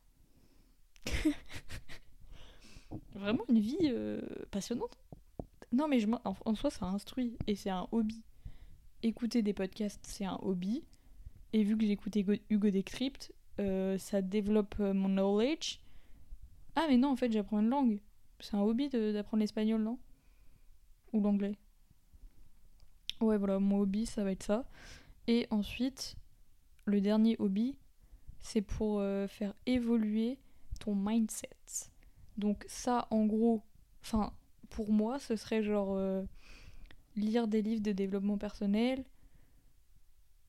Vraiment 3.14 3.44
une 3.48 3.60
vie 3.60 3.76
euh, 3.84 4.20
passionnante? 4.50 4.98
Non, 5.72 5.88
mais 5.88 6.04
en 6.24 6.54
soi, 6.54 6.70
ça 6.70 6.86
instruit. 6.86 7.36
Et 7.46 7.54
c'est 7.54 7.70
un 7.70 7.86
hobby 7.92 8.22
écouter 9.06 9.42
des 9.42 9.52
podcasts, 9.52 10.04
c'est 10.06 10.24
un 10.24 10.38
hobby. 10.42 10.84
Et 11.52 11.62
vu 11.62 11.76
que 11.76 11.86
j'écoute 11.86 12.16
Hugo 12.16 12.70
Decrypt, 12.70 13.32
euh, 13.60 13.96
ça 13.98 14.20
développe 14.20 14.74
euh, 14.80 14.92
mon 14.92 15.08
knowledge. 15.08 15.80
Ah, 16.74 16.86
mais 16.88 16.96
non, 16.96 17.10
en 17.10 17.16
fait, 17.16 17.32
j'apprends 17.32 17.60
une 17.60 17.70
langue. 17.70 18.00
C'est 18.40 18.54
un 18.54 18.60
hobby 18.60 18.88
d'apprendre 18.88 19.40
l'espagnol, 19.40 19.82
non? 19.82 19.98
Ou 21.12 21.20
l'anglais? 21.20 21.56
Ouais, 23.20 23.38
voilà, 23.38 23.58
mon 23.58 23.80
hobby, 23.80 24.04
ça 24.04 24.24
va 24.24 24.32
être 24.32 24.42
ça. 24.42 24.66
Et 25.26 25.46
ensuite, 25.50 26.16
le 26.84 27.00
dernier 27.00 27.36
hobby, 27.38 27.78
c'est 28.40 28.60
pour 28.60 29.00
euh, 29.00 29.26
faire 29.26 29.54
évoluer 29.64 30.38
ton 30.80 30.94
mindset. 30.94 31.48
Donc 32.36 32.64
ça, 32.68 33.08
en 33.10 33.24
gros, 33.24 33.62
enfin, 34.02 34.32
pour 34.68 34.92
moi, 34.92 35.18
ce 35.18 35.36
serait 35.36 35.62
genre 35.62 35.96
lire 37.16 37.48
des 37.48 37.62
livres 37.62 37.82
de 37.82 37.92
développement 37.92 38.38
personnel, 38.38 39.04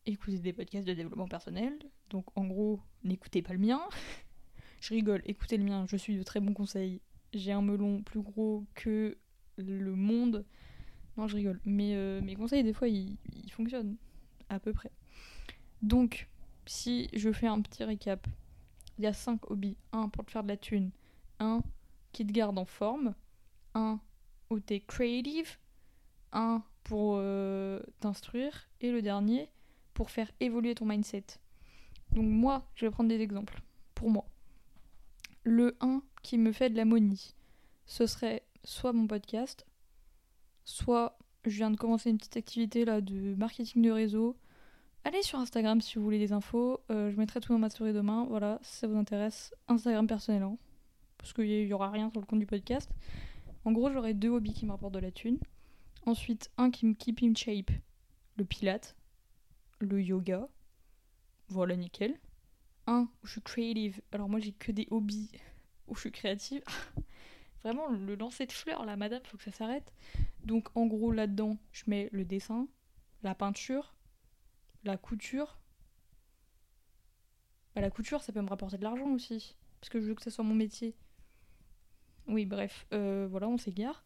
écouter 0.05 0.39
des 0.39 0.53
podcasts 0.53 0.87
de 0.87 0.93
développement 0.93 1.27
personnel. 1.27 1.77
Donc 2.09 2.25
en 2.37 2.45
gros, 2.45 2.79
n'écoutez 3.03 3.41
pas 3.41 3.53
le 3.53 3.59
mien. 3.59 3.81
je 4.81 4.93
rigole, 4.93 5.21
écoutez 5.25 5.57
le 5.57 5.63
mien, 5.63 5.85
je 5.89 5.97
suis 5.97 6.17
de 6.17 6.23
très 6.23 6.39
bons 6.39 6.53
conseils. 6.53 7.01
J'ai 7.33 7.51
un 7.51 7.61
melon 7.61 8.01
plus 8.03 8.21
gros 8.21 8.65
que 8.73 9.17
le 9.57 9.95
monde. 9.95 10.45
Non, 11.17 11.27
je 11.27 11.35
rigole. 11.35 11.59
Mais 11.65 11.95
euh, 11.95 12.21
mes 12.21 12.35
conseils, 12.35 12.63
des 12.63 12.73
fois, 12.73 12.87
ils, 12.87 13.17
fonctionnent. 13.51 13.97
À 14.49 14.59
peu 14.59 14.71
près. 14.71 14.91
Donc, 15.81 16.29
si 16.65 17.09
je 17.13 17.31
fais 17.33 17.47
un 17.47 17.59
petit 17.61 17.83
récap, 17.83 18.25
il 18.97 19.03
y 19.03 19.07
a 19.07 19.13
5 19.13 19.51
hobbies. 19.51 19.75
Un 19.91 20.07
pour 20.07 20.23
te 20.23 20.31
faire 20.31 20.43
de 20.43 20.47
la 20.47 20.57
thune. 20.57 20.91
Un 21.39 21.61
qui 22.13 22.25
te 22.25 22.31
garde 22.31 22.57
en 22.57 22.65
forme. 22.65 23.13
Un 23.73 23.99
où 24.49 24.59
t'es 24.59 24.79
creative 24.79 25.57
un 26.37 26.63
pour 26.83 27.15
euh, 27.17 27.81
t'instruire 27.99 28.69
et 28.79 28.91
le 28.91 29.01
dernier 29.01 29.49
pour 29.93 30.09
faire 30.09 30.31
évoluer 30.39 30.75
ton 30.75 30.85
mindset. 30.85 31.25
Donc 32.11 32.25
moi, 32.25 32.69
je 32.75 32.85
vais 32.85 32.91
prendre 32.91 33.09
des 33.09 33.19
exemples. 33.19 33.61
Pour 33.95 34.09
moi, 34.09 34.25
le 35.43 35.75
1 35.81 36.01
qui 36.23 36.37
me 36.37 36.51
fait 36.51 36.69
de 36.69 36.77
la 36.77 36.85
monie, 36.85 37.35
ce 37.85 38.05
serait 38.05 38.43
soit 38.63 38.93
mon 38.93 39.07
podcast, 39.07 39.65
soit 40.65 41.17
je 41.45 41.57
viens 41.57 41.71
de 41.71 41.77
commencer 41.77 42.09
une 42.09 42.17
petite 42.17 42.37
activité 42.37 42.85
là 42.85 43.01
de 43.01 43.35
marketing 43.35 43.81
de 43.81 43.91
réseau. 43.91 44.37
Allez 45.03 45.21
sur 45.23 45.39
Instagram 45.39 45.79
si 45.81 45.95
vous 45.95 46.03
voulez 46.03 46.19
des 46.19 46.33
infos. 46.33 46.81
Euh, 46.91 47.11
je 47.11 47.17
mettrai 47.17 47.39
tout 47.39 47.53
dans 47.53 47.59
ma 47.59 47.69
story 47.69 47.93
demain. 47.93 48.25
Voilà, 48.29 48.59
si 48.61 48.75
ça 48.77 48.87
vous 48.87 48.97
intéresse. 48.97 49.53
Instagram 49.67 50.05
personnel, 50.05 50.43
hein, 50.43 50.57
parce 51.17 51.33
qu'il 51.33 51.65
n'y 51.65 51.73
aura 51.73 51.89
rien 51.89 52.09
sur 52.11 52.19
le 52.19 52.25
compte 52.25 52.39
du 52.39 52.45
podcast. 52.45 52.91
En 53.63 53.71
gros, 53.71 53.89
j'aurai 53.91 54.13
deux 54.13 54.29
hobbies 54.29 54.53
qui 54.53 54.65
me 54.65 54.71
rapportent 54.71 54.93
de 54.93 54.99
la 54.99 55.11
thune. 55.11 55.39
Ensuite, 56.07 56.49
un 56.55 56.71
qui 56.71 56.85
me 56.85 56.93
keep 56.93 57.21
in 57.21 57.35
shape, 57.35 57.69
le 58.37 58.45
pilate, 58.45 58.95
le 59.79 60.01
yoga. 60.01 60.47
Voilà, 61.49 61.75
nickel. 61.75 62.17
Un 62.85 63.09
où 63.21 63.27
je 63.27 63.33
suis 63.33 63.41
creative. 63.41 64.01
Alors 64.13 64.29
moi, 64.29 64.39
j'ai 64.39 64.53
que 64.53 64.71
des 64.71 64.87
hobbies 64.89 65.29
où 65.85 65.95
je 65.95 65.99
suis 65.99 66.11
créative. 66.13 66.63
Vraiment, 67.61 67.89
le 67.89 68.15
lancer 68.15 68.45
de 68.45 68.53
fleurs, 68.53 68.85
là, 68.85 68.95
madame, 68.95 69.21
faut 69.25 69.35
que 69.35 69.43
ça 69.43 69.51
s'arrête. 69.51 69.91
Donc, 70.45 70.69
en 70.77 70.85
gros, 70.85 71.11
là-dedans, 71.11 71.57
je 71.73 71.83
mets 71.87 72.07
le 72.13 72.23
dessin, 72.23 72.69
la 73.21 73.35
peinture, 73.35 73.93
la 74.85 74.95
couture, 74.95 75.59
Bah, 77.75 77.81
la 77.81 77.89
couture, 77.89 78.23
ça 78.23 78.31
peut 78.31 78.41
me 78.41 78.49
rapporter 78.49 78.77
de 78.77 78.83
l'argent 78.83 79.09
aussi. 79.09 79.57
Parce 79.81 79.89
que 79.89 79.99
je 79.99 80.05
veux 80.05 80.15
que 80.15 80.23
ça 80.23 80.31
soit 80.31 80.45
mon 80.45 80.55
métier. 80.55 80.95
Oui, 82.27 82.45
bref, 82.45 82.87
euh, 82.93 83.27
voilà, 83.29 83.49
on 83.49 83.57
s'égare. 83.57 84.05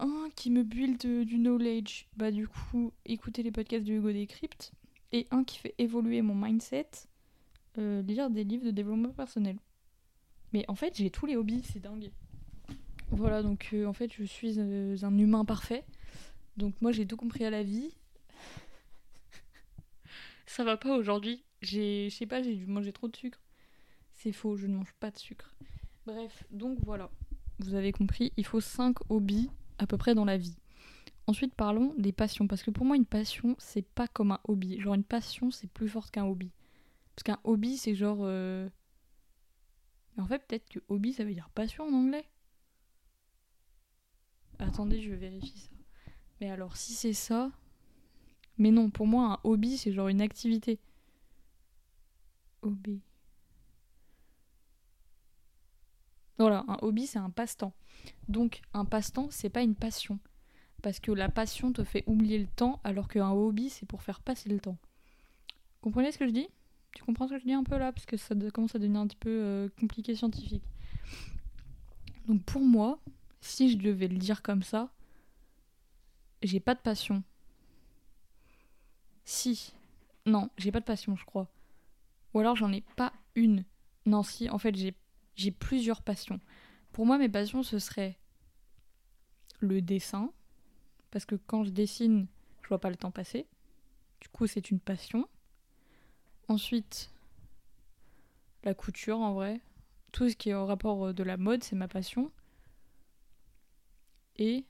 Un 0.00 0.28
qui 0.36 0.50
me 0.50 0.62
build 0.62 1.00
du 1.00 1.38
knowledge, 1.38 2.06
bah 2.16 2.30
du 2.30 2.46
coup, 2.46 2.92
écouter 3.04 3.42
les 3.42 3.50
podcasts 3.50 3.84
de 3.84 3.94
Hugo 3.94 4.12
Decrypt. 4.12 4.72
Et 5.10 5.26
un 5.30 5.42
qui 5.42 5.58
fait 5.58 5.74
évoluer 5.78 6.22
mon 6.22 6.34
mindset, 6.34 6.90
euh, 7.78 8.02
lire 8.02 8.30
des 8.30 8.44
livres 8.44 8.64
de 8.64 8.70
développement 8.70 9.10
personnel. 9.10 9.56
Mais 10.52 10.64
en 10.68 10.74
fait, 10.74 10.96
j'ai 10.96 11.10
tous 11.10 11.26
les 11.26 11.36
hobbies, 11.36 11.62
c'est 11.64 11.80
dingue. 11.80 12.10
Voilà, 13.10 13.42
donc 13.42 13.70
euh, 13.72 13.86
en 13.86 13.92
fait, 13.92 14.12
je 14.12 14.24
suis 14.24 14.60
un 14.60 15.18
humain 15.18 15.44
parfait. 15.44 15.84
Donc 16.56 16.74
moi, 16.80 16.92
j'ai 16.92 17.06
tout 17.06 17.16
compris 17.16 17.44
à 17.44 17.50
la 17.50 17.62
vie. 17.62 17.94
Ça 20.46 20.62
va 20.62 20.76
pas 20.76 20.96
aujourd'hui. 20.96 21.42
J'ai, 21.62 22.08
je 22.10 22.16
sais 22.16 22.26
pas, 22.26 22.42
j'ai 22.42 22.54
dû 22.54 22.66
manger 22.66 22.92
trop 22.92 23.08
de 23.08 23.16
sucre. 23.16 23.40
C'est 24.12 24.32
faux, 24.32 24.56
je 24.56 24.66
ne 24.66 24.76
mange 24.76 24.92
pas 25.00 25.10
de 25.10 25.18
sucre. 25.18 25.54
Bref, 26.06 26.44
donc 26.50 26.78
voilà. 26.84 27.10
Vous 27.60 27.74
avez 27.74 27.92
compris, 27.92 28.32
il 28.36 28.46
faut 28.46 28.60
5 28.60 28.96
hobbies 29.10 29.50
à 29.78 29.86
peu 29.86 29.96
près 29.96 30.14
dans 30.14 30.24
la 30.24 30.36
vie. 30.36 30.56
Ensuite, 31.26 31.54
parlons 31.54 31.94
des 31.98 32.12
passions. 32.12 32.46
Parce 32.46 32.62
que 32.62 32.70
pour 32.70 32.84
moi, 32.84 32.96
une 32.96 33.06
passion, 33.06 33.54
c'est 33.58 33.86
pas 33.86 34.08
comme 34.08 34.32
un 34.32 34.40
hobby. 34.44 34.80
Genre, 34.80 34.94
une 34.94 35.04
passion, 35.04 35.50
c'est 35.50 35.66
plus 35.70 35.88
fort 35.88 36.10
qu'un 36.10 36.24
hobby. 36.24 36.50
Parce 37.14 37.22
qu'un 37.24 37.40
hobby, 37.44 37.76
c'est 37.76 37.94
genre. 37.94 38.20
Euh, 38.22 38.68
en 40.16 40.26
fait, 40.26 40.38
peut-être 40.46 40.68
que 40.68 40.80
hobby, 40.88 41.12
ça 41.12 41.24
veut 41.24 41.34
dire 41.34 41.50
passion 41.50 41.84
en 41.84 41.92
anglais. 41.92 42.24
Attendez, 44.58 45.00
je 45.00 45.12
vérifie 45.12 45.58
ça. 45.58 45.70
Mais 46.40 46.50
alors, 46.50 46.76
si 46.76 46.94
c'est 46.94 47.12
ça. 47.12 47.52
Mais 48.56 48.70
non, 48.70 48.90
pour 48.90 49.06
moi, 49.06 49.34
un 49.34 49.40
hobby, 49.44 49.76
c'est 49.76 49.92
genre 49.92 50.08
une 50.08 50.20
activité. 50.20 50.80
Hobby. 52.62 53.02
Voilà, 56.38 56.64
un 56.68 56.78
hobby, 56.82 57.06
c'est 57.06 57.18
un 57.18 57.30
passe-temps. 57.30 57.72
Donc, 58.28 58.60
un 58.72 58.84
passe-temps, 58.84 59.28
c'est 59.30 59.48
pas 59.50 59.62
une 59.62 59.74
passion. 59.74 60.18
Parce 60.82 61.00
que 61.00 61.10
la 61.10 61.28
passion 61.28 61.72
te 61.72 61.82
fait 61.82 62.04
oublier 62.06 62.38
le 62.38 62.46
temps, 62.46 62.80
alors 62.84 63.08
qu'un 63.08 63.30
hobby, 63.30 63.68
c'est 63.68 63.86
pour 63.86 64.02
faire 64.02 64.20
passer 64.20 64.48
le 64.48 64.60
temps. 64.60 64.76
Comprenez 65.80 66.12
ce 66.12 66.18
que 66.18 66.26
je 66.26 66.32
dis? 66.32 66.48
Tu 66.94 67.02
comprends 67.02 67.26
ce 67.26 67.34
que 67.34 67.40
je 67.40 67.44
dis 67.44 67.52
un 67.52 67.64
peu 67.64 67.76
là? 67.76 67.92
Parce 67.92 68.06
que 68.06 68.16
ça 68.16 68.34
commence 68.54 68.74
à 68.74 68.78
devenir 68.78 69.00
un 69.00 69.06
petit 69.06 69.16
peu 69.16 69.30
euh, 69.30 69.68
compliqué 69.80 70.14
scientifique. 70.14 70.62
Donc, 72.26 72.42
pour 72.44 72.62
moi, 72.62 73.00
si 73.40 73.70
je 73.70 73.76
devais 73.76 74.08
le 74.08 74.16
dire 74.16 74.42
comme 74.42 74.62
ça, 74.62 74.90
j'ai 76.42 76.60
pas 76.60 76.74
de 76.74 76.80
passion. 76.80 77.22
Si. 79.24 79.74
Non, 80.26 80.50
j'ai 80.56 80.70
pas 80.70 80.80
de 80.80 80.84
passion, 80.84 81.16
je 81.16 81.24
crois. 81.24 81.48
Ou 82.34 82.40
alors 82.40 82.54
j'en 82.54 82.72
ai 82.72 82.82
pas 82.96 83.12
une. 83.34 83.64
Non, 84.06 84.22
si, 84.22 84.48
en 84.50 84.58
fait, 84.58 84.74
j'ai, 84.76 84.94
j'ai 85.38 85.52
plusieurs 85.52 86.02
passions. 86.02 86.40
Pour 86.92 87.06
moi, 87.06 87.16
mes 87.16 87.28
passions, 87.28 87.62
ce 87.62 87.78
serait 87.78 88.18
le 89.60 89.80
dessin. 89.80 90.32
Parce 91.10 91.24
que 91.24 91.36
quand 91.36 91.64
je 91.64 91.70
dessine, 91.70 92.26
je 92.62 92.68
vois 92.68 92.80
pas 92.80 92.90
le 92.90 92.96
temps 92.96 93.12
passer. 93.12 93.46
Du 94.20 94.28
coup, 94.28 94.46
c'est 94.46 94.70
une 94.70 94.80
passion. 94.80 95.28
Ensuite, 96.48 97.12
la 98.64 98.74
couture, 98.74 99.20
en 99.20 99.32
vrai. 99.32 99.60
Tout 100.10 100.28
ce 100.28 100.34
qui 100.36 100.50
est 100.50 100.54
au 100.54 100.66
rapport 100.66 101.06
euh, 101.06 101.12
de 101.12 101.22
la 101.22 101.36
mode, 101.36 101.62
c'est 101.62 101.76
ma 101.76 101.88
passion. 101.88 102.32
Et 104.36 104.66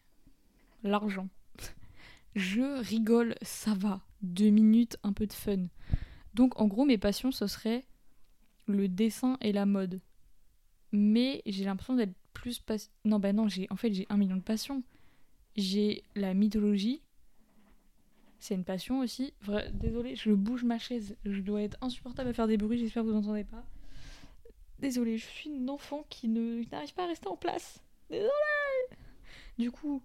l'argent. 0.82 1.28
je 2.34 2.78
rigole, 2.80 3.36
ça 3.40 3.72
va. 3.74 4.02
Deux 4.20 4.50
minutes, 4.50 4.98
un 5.02 5.14
peu 5.14 5.26
de 5.26 5.32
fun. 5.32 5.68
Donc 6.34 6.60
en 6.60 6.66
gros, 6.66 6.84
mes 6.84 6.98
passions, 6.98 7.32
ce 7.32 7.46
serait 7.46 7.86
le 8.66 8.86
dessin 8.88 9.38
et 9.40 9.52
la 9.52 9.64
mode. 9.64 10.00
Mais 10.92 11.42
j'ai 11.46 11.64
l'impression 11.64 11.94
d'être 11.94 12.14
plus 12.32 12.58
pas... 12.58 12.76
Non, 13.04 13.18
bah 13.18 13.32
non, 13.32 13.48
j'ai 13.48 13.66
en 13.70 13.76
fait 13.76 13.92
j'ai 13.92 14.06
un 14.08 14.16
million 14.16 14.36
de 14.36 14.42
passions. 14.42 14.82
J'ai 15.56 16.02
la 16.14 16.34
mythologie. 16.34 17.02
C'est 18.38 18.54
une 18.54 18.64
passion 18.64 19.00
aussi. 19.00 19.34
Vrai... 19.42 19.70
Désolée, 19.72 20.14
je 20.14 20.30
bouge 20.30 20.64
ma 20.64 20.78
chaise. 20.78 21.16
Je 21.24 21.40
dois 21.40 21.62
être 21.62 21.76
insupportable 21.80 22.30
à 22.30 22.32
faire 22.32 22.46
des 22.46 22.56
bruits, 22.56 22.78
j'espère 22.78 23.02
que 23.02 23.08
vous 23.08 23.14
n'entendez 23.14 23.44
pas. 23.44 23.64
Désolée, 24.78 25.18
je 25.18 25.26
suis 25.26 25.50
une 25.50 25.70
enfant 25.70 26.04
qui 26.08 26.28
ne 26.28 26.62
n'arrive 26.70 26.94
pas 26.94 27.04
à 27.04 27.08
rester 27.08 27.26
en 27.26 27.36
place. 27.36 27.82
Désolée 28.10 28.30
Du 29.58 29.72
coup, 29.72 30.02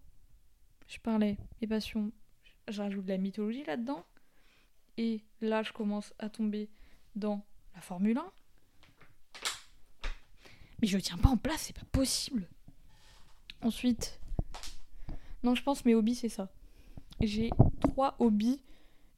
je 0.87 0.97
parlais, 0.99 1.37
mes 1.61 1.67
passions, 1.67 2.11
je 2.67 2.81
rajoute 2.81 3.05
de 3.05 3.09
la 3.09 3.17
mythologie 3.17 3.63
là-dedans. 3.65 4.03
Et 4.97 5.21
là, 5.41 5.61
je 5.63 5.71
commence 5.71 6.13
à 6.19 6.29
tomber 6.29 6.69
dans 7.15 7.45
la 7.75 7.81
Formule 7.81 8.17
1. 8.17 8.31
Mais 10.83 10.87
je 10.87 10.97
tiens 10.97 11.17
pas 11.17 11.29
en 11.29 11.37
place, 11.37 11.61
c'est 11.61 11.75
pas 11.79 11.85
possible. 11.93 12.45
Ensuite, 13.61 14.19
non, 15.41 15.55
je 15.55 15.63
pense 15.63 15.85
mes 15.85 15.95
hobbies, 15.95 16.13
c'est 16.13 16.27
ça. 16.27 16.51
J'ai 17.21 17.51
trois 17.79 18.17
hobbies 18.19 18.59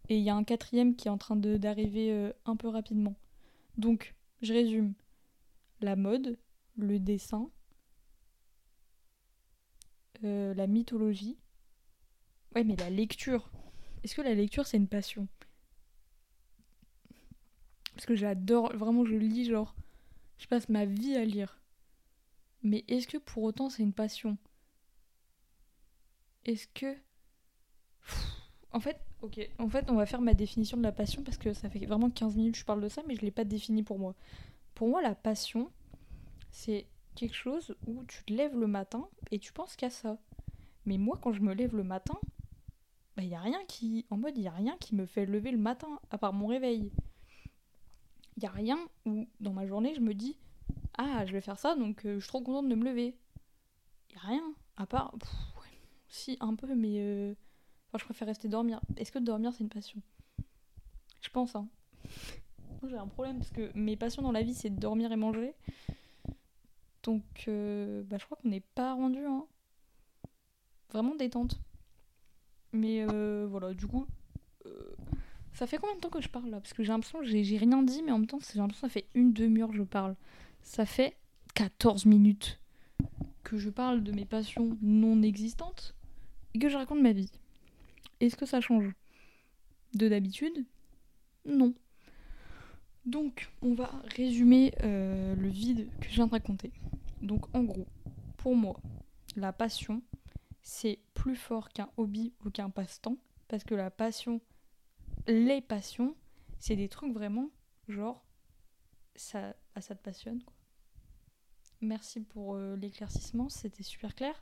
et 0.08 0.16
il 0.16 0.24
y 0.24 0.30
a 0.30 0.36
un 0.36 0.44
quatrième 0.44 0.96
qui 0.96 1.08
est 1.08 1.12
en 1.12 1.18
train 1.18 1.36
d'arriver 1.36 2.12
euh, 2.12 2.32
un 2.46 2.56
peu 2.56 2.68
rapidement. 2.68 3.16
Donc, 3.80 4.14
je 4.44 4.54
résume 4.54 4.94
la 5.82 5.96
mode, 5.96 6.38
le 6.78 7.00
dessin, 7.00 7.50
euh, 10.24 10.54
la 10.54 10.68
mythologie. 10.68 11.40
Ouais, 12.54 12.64
mais 12.64 12.76
la 12.76 12.92
lecture. 12.92 13.50
Est-ce 14.04 14.14
que 14.14 14.22
la 14.22 14.36
lecture, 14.36 14.68
c'est 14.68 14.78
une 14.78 14.88
passion? 14.88 15.28
Parce 17.96 18.06
que 18.06 18.14
j'adore, 18.14 18.72
vraiment 18.78 19.04
je 19.04 19.16
lis 19.16 19.46
genre, 19.46 19.76
je 20.46 20.48
passe 20.48 20.70
ma 20.70 20.86
vie 20.86 21.16
à 21.16 21.26
lire. 21.26 21.60
Mais 22.62 22.86
est-ce 22.88 23.08
que 23.08 23.18
pour 23.18 23.42
autant 23.42 23.72
c'est 23.72 23.82
une 23.82 23.94
passion? 23.94 24.38
Est-ce 26.46 26.68
que... 26.68 26.96
En 28.72 28.80
fait, 28.80 29.00
ok, 29.24 29.40
en 29.58 29.70
fait 29.70 29.90
on 29.90 29.96
va 29.96 30.06
faire 30.06 30.22
ma 30.22 30.36
définition 30.36 30.78
de 30.78 30.84
la 30.84 30.92
passion 30.92 31.24
parce 31.24 31.40
que 31.40 31.52
ça 31.54 31.68
fait 31.68 31.84
vraiment 31.88 32.12
15 32.12 32.36
minutes 32.36 32.54
que 32.54 32.60
je 32.60 32.66
parle 32.66 32.82
de 32.82 32.90
ça 32.90 33.02
mais 33.08 33.16
je 33.16 33.22
l'ai 33.22 33.32
pas 33.32 33.44
défini 33.44 33.82
pour 33.82 33.98
moi. 33.98 34.14
Pour 34.76 34.88
moi 34.88 35.02
la 35.02 35.16
passion, 35.16 35.72
c'est 36.52 36.86
quelque 37.16 37.36
chose 37.36 37.76
où 37.88 38.04
tu 38.04 38.24
te 38.24 38.32
lèves 38.32 38.56
le 38.56 38.68
matin 38.68 39.08
et 39.32 39.40
tu 39.40 39.52
penses 39.52 39.76
qu'à 39.76 39.90
ça. 39.90 40.20
Mais 40.86 41.00
moi 41.00 41.18
quand 41.20 41.34
je 41.34 41.42
me 41.42 41.56
lève 41.56 41.76
le 41.76 41.84
matin, 41.84 42.20
bah 43.18 43.24
y 43.24 43.34
a 43.34 43.42
rien 43.42 43.66
qui... 43.68 44.06
En 44.12 44.18
mode, 44.18 44.38
il 44.38 44.44
y 44.44 44.48
a 44.48 44.52
rien 44.52 44.78
qui 44.80 44.94
me 44.94 45.08
fait 45.08 45.26
lever 45.26 45.50
le 45.50 45.58
matin, 45.58 46.00
à 46.12 46.20
part 46.20 46.34
mon 46.34 46.46
réveil 46.46 46.92
il 48.38 48.42
n'y 48.42 48.48
a 48.48 48.52
rien 48.52 48.78
où 49.06 49.28
dans 49.40 49.54
ma 49.54 49.66
journée 49.66 49.94
je 49.96 50.02
me 50.02 50.14
dis 50.14 50.38
ah 50.98 51.26
je 51.26 51.32
vais 51.32 51.42
faire 51.42 51.60
ça 51.60 51.76
donc 51.76 52.06
euh, 52.06 52.16
je 52.16 52.20
suis 52.20 52.28
trop 52.28 52.42
contente 52.42 52.70
de 52.70 52.76
me 52.76 52.86
lever. 52.86 53.18
Il 54.10 54.16
n'y 54.16 54.22
a 54.22 54.28
rien 54.28 54.54
à 54.78 54.86
part 54.86 55.14
si 56.08 56.38
un 56.40 56.56
peu 56.56 56.74
mais 56.76 57.00
euh, 57.00 57.34
enfin, 57.88 57.98
je 58.00 58.06
préfère 58.06 58.28
rester 58.28 58.48
dormir. 58.48 58.82
Est-ce 58.98 59.12
que 59.12 59.20
dormir 59.20 59.54
c'est 59.54 59.64
une 59.64 59.70
passion? 59.70 60.02
Je 61.22 61.30
pense 61.30 61.56
hein. 61.56 61.68
J'ai 62.88 62.98
un 62.98 63.08
problème 63.08 63.40
parce 63.40 63.52
que 63.52 63.72
mes 63.74 63.98
passions 63.98 64.22
dans 64.22 64.32
la 64.32 64.44
vie 64.44 64.54
c'est 64.54 64.70
dormir 64.70 65.12
et 65.12 65.16
manger. 65.16 65.54
Donc 67.04 67.46
euh, 67.48 68.04
bah, 68.04 68.18
je 68.20 68.26
crois 68.26 68.38
qu'on 68.42 68.50
n'est 68.50 68.60
pas 68.60 68.94
rendu 68.94 69.26
hein. 69.26 69.46
Vraiment 70.90 71.16
détente. 71.16 71.60
Mais 72.72 73.06
voilà, 73.46 73.74
du 73.74 73.88
coup, 73.88 74.06
ça 75.56 75.68
fait 75.68 75.78
combien 75.78 75.96
de 75.96 76.02
temps 76.02 76.10
que 76.10 76.22
je 76.22 76.28
parle 76.28 76.50
là? 76.50 76.60
Parce 76.60 76.74
que 76.74 76.84
j'ai 76.84 76.92
l'impression 76.92 77.20
que 77.20 77.26
j'ai 77.26 77.58
rien 77.58 77.82
dit, 77.82 78.04
mais 78.04 78.12
en 78.12 78.20
même 78.20 78.28
temps, 78.28 78.40
j'ai 78.40 78.60
l'impression 78.60 78.88
que 78.88 78.94
ça 78.94 78.94
fait 78.94 79.08
une 79.16 79.32
demi-heure 79.32 79.70
que 79.70 79.78
je 79.78 79.84
parle. 79.84 80.16
Ça 80.62 80.86
fait 80.86 81.16
14 81.54 82.06
minutes 82.06 82.60
que 83.44 83.58
je 83.58 83.70
parle 83.70 84.04
de 84.04 84.12
mes 84.12 84.26
passions 84.26 84.78
non 84.82 85.22
existantes 85.22 85.96
et 86.54 86.60
que 86.60 86.68
je 86.68 86.76
raconte 86.76 87.02
ma 87.02 87.14
vie. 87.14 87.32
Est-ce 88.20 88.36
que 88.36 88.46
ça 88.46 88.60
change? 88.60 88.92
De 89.94 90.10
d'habitude 90.10 90.66
Non. 91.46 91.74
Donc, 93.06 93.50
on 93.62 93.76
va 93.76 93.92
résumer 94.18 94.74
euh, 94.84 95.36
le 95.36 95.48
vide 95.48 95.88
que 96.02 96.10
je 96.10 96.16
viens 96.16 96.28
de 96.28 96.32
raconter. 96.32 96.72
Donc, 97.22 97.46
en 97.56 97.64
gros, 97.64 97.88
pour 98.38 98.56
moi, 98.56 98.78
la 99.38 99.54
passion, 99.54 100.02
c'est 100.64 101.00
plus 101.14 101.38
fort 101.38 101.70
qu'un 101.70 101.90
hobby 101.96 102.34
ou 102.44 102.50
qu'un 102.50 102.70
passe-temps. 102.70 103.18
Parce 103.48 103.64
que 103.64 103.76
la 103.76 103.92
passion, 103.92 104.42
les 105.28 105.62
passions, 105.62 106.16
c'est 106.60 106.76
des 106.76 106.90
trucs 106.90 107.14
vraiment, 107.14 107.50
genre, 107.88 108.26
ça, 109.16 109.56
ah, 109.76 109.82
ça 109.82 109.96
te 109.96 110.04
passionne, 110.04 110.44
quoi. 110.44 110.54
Merci 111.82 112.22
pour 112.22 112.56
euh, 112.56 112.76
l'éclaircissement, 112.78 113.50
c'était 113.50 113.84
super 113.84 114.16
clair. 114.16 114.42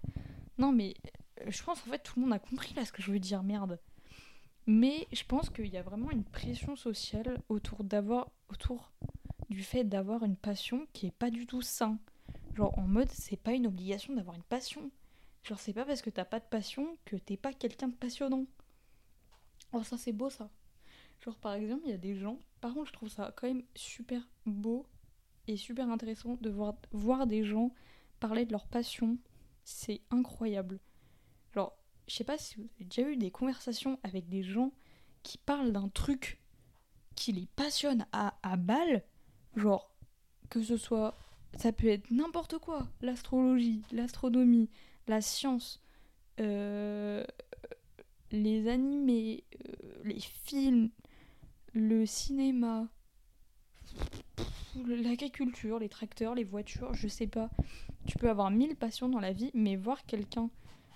Non, 0.57 0.71
mais 0.71 0.95
euh, 1.41 1.45
je 1.49 1.63
pense 1.63 1.79
en 1.79 1.91
fait 1.91 1.99
tout 1.99 2.13
le 2.17 2.25
monde 2.25 2.33
a 2.33 2.39
compris 2.39 2.73
là 2.75 2.85
ce 2.85 2.91
que 2.91 3.01
je 3.01 3.11
veux 3.11 3.19
dire, 3.19 3.43
merde. 3.43 3.79
Mais 4.65 5.07
je 5.11 5.23
pense 5.25 5.49
qu'il 5.49 5.67
y 5.67 5.77
a 5.77 5.81
vraiment 5.81 6.11
une 6.11 6.23
pression 6.23 6.75
sociale 6.75 7.41
autour 7.49 7.83
du 9.49 9.61
fait 9.63 9.83
d'avoir 9.83 10.23
une 10.23 10.37
passion 10.37 10.87
qui 10.93 11.07
est 11.07 11.11
pas 11.11 11.29
du 11.29 11.45
tout 11.45 11.61
sain. 11.61 11.97
Genre 12.55 12.77
en 12.77 12.87
mode, 12.87 13.09
c'est 13.09 13.35
pas 13.35 13.53
une 13.53 13.67
obligation 13.67 14.13
d'avoir 14.13 14.35
une 14.35 14.43
passion. 14.43 14.89
Genre 15.43 15.59
c'est 15.59 15.73
pas 15.73 15.85
parce 15.85 16.01
que 16.01 16.09
t'as 16.09 16.23
pas 16.23 16.39
de 16.39 16.45
passion 16.45 16.97
que 17.03 17.17
t'es 17.17 17.35
pas 17.35 17.51
quelqu'un 17.51 17.89
de 17.89 17.95
passionnant. 17.95 18.45
Oh 19.73 19.83
ça 19.83 19.97
c'est 19.97 20.13
beau 20.13 20.29
ça. 20.29 20.49
Genre, 21.23 21.37
par 21.37 21.53
exemple, 21.53 21.83
il 21.85 21.91
y 21.91 21.93
a 21.93 21.97
des 21.97 22.15
gens. 22.15 22.39
Par 22.59 22.73
contre, 22.73 22.87
je 22.87 22.93
trouve 22.93 23.09
ça 23.09 23.33
quand 23.35 23.47
même 23.47 23.63
super 23.75 24.27
beau 24.45 24.85
et 25.47 25.57
super 25.57 25.89
intéressant 25.89 26.37
de 26.41 26.49
voir, 26.49 26.75
voir 26.91 27.27
des 27.27 27.43
gens 27.43 27.71
parler 28.19 28.45
de 28.45 28.51
leur 28.51 28.67
passion. 28.67 29.17
C'est 29.63 30.01
incroyable. 30.11 30.79
Genre, 31.53 31.73
je 32.07 32.15
sais 32.15 32.23
pas 32.23 32.37
si 32.37 32.55
vous 32.55 32.67
avez 32.75 32.85
déjà 32.85 33.09
eu 33.09 33.17
des 33.17 33.31
conversations 33.31 33.99
avec 34.03 34.27
des 34.27 34.43
gens 34.43 34.71
qui 35.23 35.37
parlent 35.37 35.71
d'un 35.71 35.87
truc 35.87 36.41
qui 37.15 37.31
les 37.31 37.47
passionne 37.55 38.05
à, 38.11 38.37
à 38.43 38.57
balle. 38.57 39.03
Genre, 39.55 39.93
que 40.49 40.61
ce 40.61 40.77
soit. 40.77 41.17
Ça 41.55 41.71
peut 41.71 41.87
être 41.87 42.09
n'importe 42.09 42.57
quoi. 42.57 42.87
L'astrologie, 43.01 43.83
l'astronomie, 43.91 44.69
la 45.07 45.21
science, 45.21 45.81
euh, 46.39 47.23
les 48.31 48.67
animés, 48.67 49.43
euh, 49.67 50.01
les 50.03 50.19
films, 50.19 50.89
le 51.73 52.05
cinéma, 52.05 52.87
l'agriculture, 54.85 55.79
les 55.79 55.89
tracteurs, 55.89 56.35
les 56.35 56.43
voitures, 56.43 56.93
je 56.93 57.07
sais 57.07 57.27
pas. 57.27 57.49
Tu 58.05 58.17
peux 58.17 58.29
avoir 58.29 58.51
mille 58.51 58.75
passions 58.75 59.09
dans 59.09 59.19
la 59.19 59.33
vie, 59.33 59.51
mais 59.53 59.75
voir 59.75 60.05
quelqu'un 60.05 60.49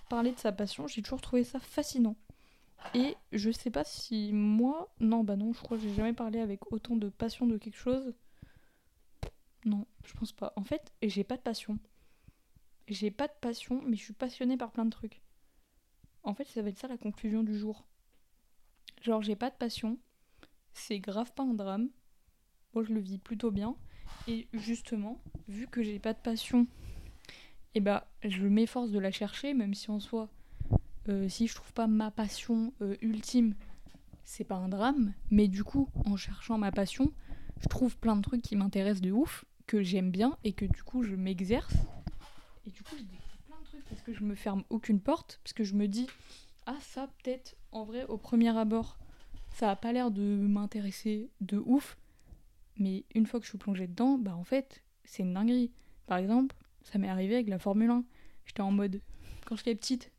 parler 0.10 0.32
de 0.32 0.40
sa 0.40 0.52
passion, 0.52 0.88
j'ai 0.88 1.02
toujours 1.02 1.22
trouvé 1.22 1.44
ça 1.44 1.60
fascinant. 1.60 2.16
Et 2.94 3.16
je 3.32 3.52
sais 3.52 3.72
pas 3.72 3.84
si 3.84 4.32
moi. 4.32 4.94
Non, 5.00 5.24
bah 5.24 5.36
non, 5.36 5.52
je 5.54 5.62
crois 5.62 5.78
que 5.78 5.84
j'ai 5.84 5.94
jamais 5.94 6.14
parlé 6.14 6.40
avec 6.40 6.72
autant 6.72 6.96
de 6.96 7.10
passion 7.10 7.46
de 7.46 7.58
quelque 7.58 7.78
chose. 7.78 8.14
Non, 9.66 9.86
je 10.06 10.14
pense 10.14 10.32
pas. 10.32 10.54
En 10.56 10.64
fait, 10.64 10.94
j'ai 11.02 11.24
pas 11.24 11.38
de 11.38 11.42
passion. 11.42 11.80
J'ai 12.88 13.12
pas 13.12 13.28
de 13.28 13.34
passion, 13.42 13.82
mais 13.86 13.98
je 13.98 14.04
suis 14.04 14.14
passionnée 14.14 14.56
par 14.58 14.72
plein 14.72 14.86
de 14.86 14.92
trucs. 14.92 15.22
En 16.24 16.34
fait, 16.34 16.46
ça 16.46 16.62
va 16.62 16.70
être 16.70 16.78
ça 16.78 16.88
la 16.88 16.98
conclusion 16.98 17.44
du 17.44 17.58
jour. 17.58 17.86
Genre, 19.02 19.22
j'ai 19.22 19.36
pas 19.36 19.50
de 19.50 19.56
passion. 19.56 19.98
C'est 20.78 21.00
grave 21.00 21.34
pas 21.34 21.44
un 21.44 21.56
drame. 21.56 21.90
Moi, 22.74 22.84
je 22.84 22.94
le 22.94 23.00
vis 23.00 23.18
plutôt 23.18 23.50
bien. 23.50 23.76
Et 24.28 24.48
justement, 24.54 25.20
vu 25.48 25.68
que 25.68 25.82
j'ai 25.82 25.98
pas 25.98 26.14
de 26.14 26.20
passion, 26.20 26.68
eh 27.74 27.80
bah, 27.80 28.08
je 28.24 28.48
m'efforce 28.48 28.92
de 28.92 29.00
la 29.00 29.12
chercher, 29.12 29.54
même 29.54 29.74
si 29.74 29.90
en 29.90 30.00
soi, 30.00 30.30
euh, 31.10 31.28
si 31.28 31.48
je 31.48 31.56
trouve 31.56 31.74
pas 31.74 31.88
ma 31.88 32.12
passion 32.12 32.74
euh, 32.82 32.96
ultime, 33.02 33.56
c'est 34.24 34.44
pas 34.44 34.56
un 34.56 34.70
drame. 34.70 35.14
Mais 35.32 35.48
du 35.48 35.64
coup, 35.64 35.90
en 36.06 36.16
cherchant 36.16 36.60
ma 36.60 36.72
passion, 36.72 37.12
je 37.60 37.68
trouve 37.68 37.98
plein 37.98 38.16
de 38.16 38.22
trucs 38.22 38.44
qui 38.44 38.56
m'intéressent 38.56 39.02
de 39.02 39.12
ouf, 39.12 39.46
que 39.66 39.82
j'aime 39.82 40.12
bien 40.12 40.38
et 40.44 40.54
que 40.54 40.66
du 40.66 40.84
coup, 40.84 41.04
je 41.04 41.16
m'exerce. 41.16 41.74
Et 42.68 42.70
du 42.70 42.84
coup, 42.84 42.96
je 42.98 43.04
découvre 43.04 43.38
plein 43.48 43.60
de 43.60 43.66
trucs 43.66 43.86
parce 43.90 44.02
que 44.04 44.14
je 44.14 44.24
me 44.24 44.36
ferme 44.36 44.64
aucune 44.70 45.02
porte, 45.02 45.40
parce 45.44 45.54
que 45.54 45.64
je 45.64 45.74
me 45.74 45.88
dis, 45.88 46.08
ah, 46.68 46.78
ça, 46.82 47.10
peut-être, 47.24 47.56
en 47.72 47.84
vrai, 47.84 48.06
au 48.06 48.18
premier 48.18 48.56
abord, 48.56 49.00
ça 49.58 49.72
a 49.72 49.76
pas 49.76 49.92
l'air 49.92 50.12
de 50.12 50.22
m'intéresser 50.22 51.32
de 51.42 51.58
ouf, 51.58 51.98
mais 52.78 53.06
une 53.16 53.26
fois 53.26 53.40
que 53.40 53.46
je 53.46 53.50
suis 53.50 53.58
plongée 53.58 53.88
dedans, 53.88 54.20
bah 54.20 54.36
en 54.36 54.44
fait, 54.44 54.84
c'est 55.04 55.24
une 55.24 55.34
dinguerie. 55.34 55.72
Par 56.06 56.20
exemple, 56.20 56.56
ça 56.84 57.00
m'est 57.00 57.10
arrivé 57.10 57.34
avec 57.34 57.48
la 57.48 57.58
Formule 57.58 57.90
1. 57.90 58.04
J'étais 58.46 58.62
en 58.62 58.70
mode, 58.70 59.02
quand 59.48 59.56
j'étais 59.56 59.74
petite, 59.74 60.12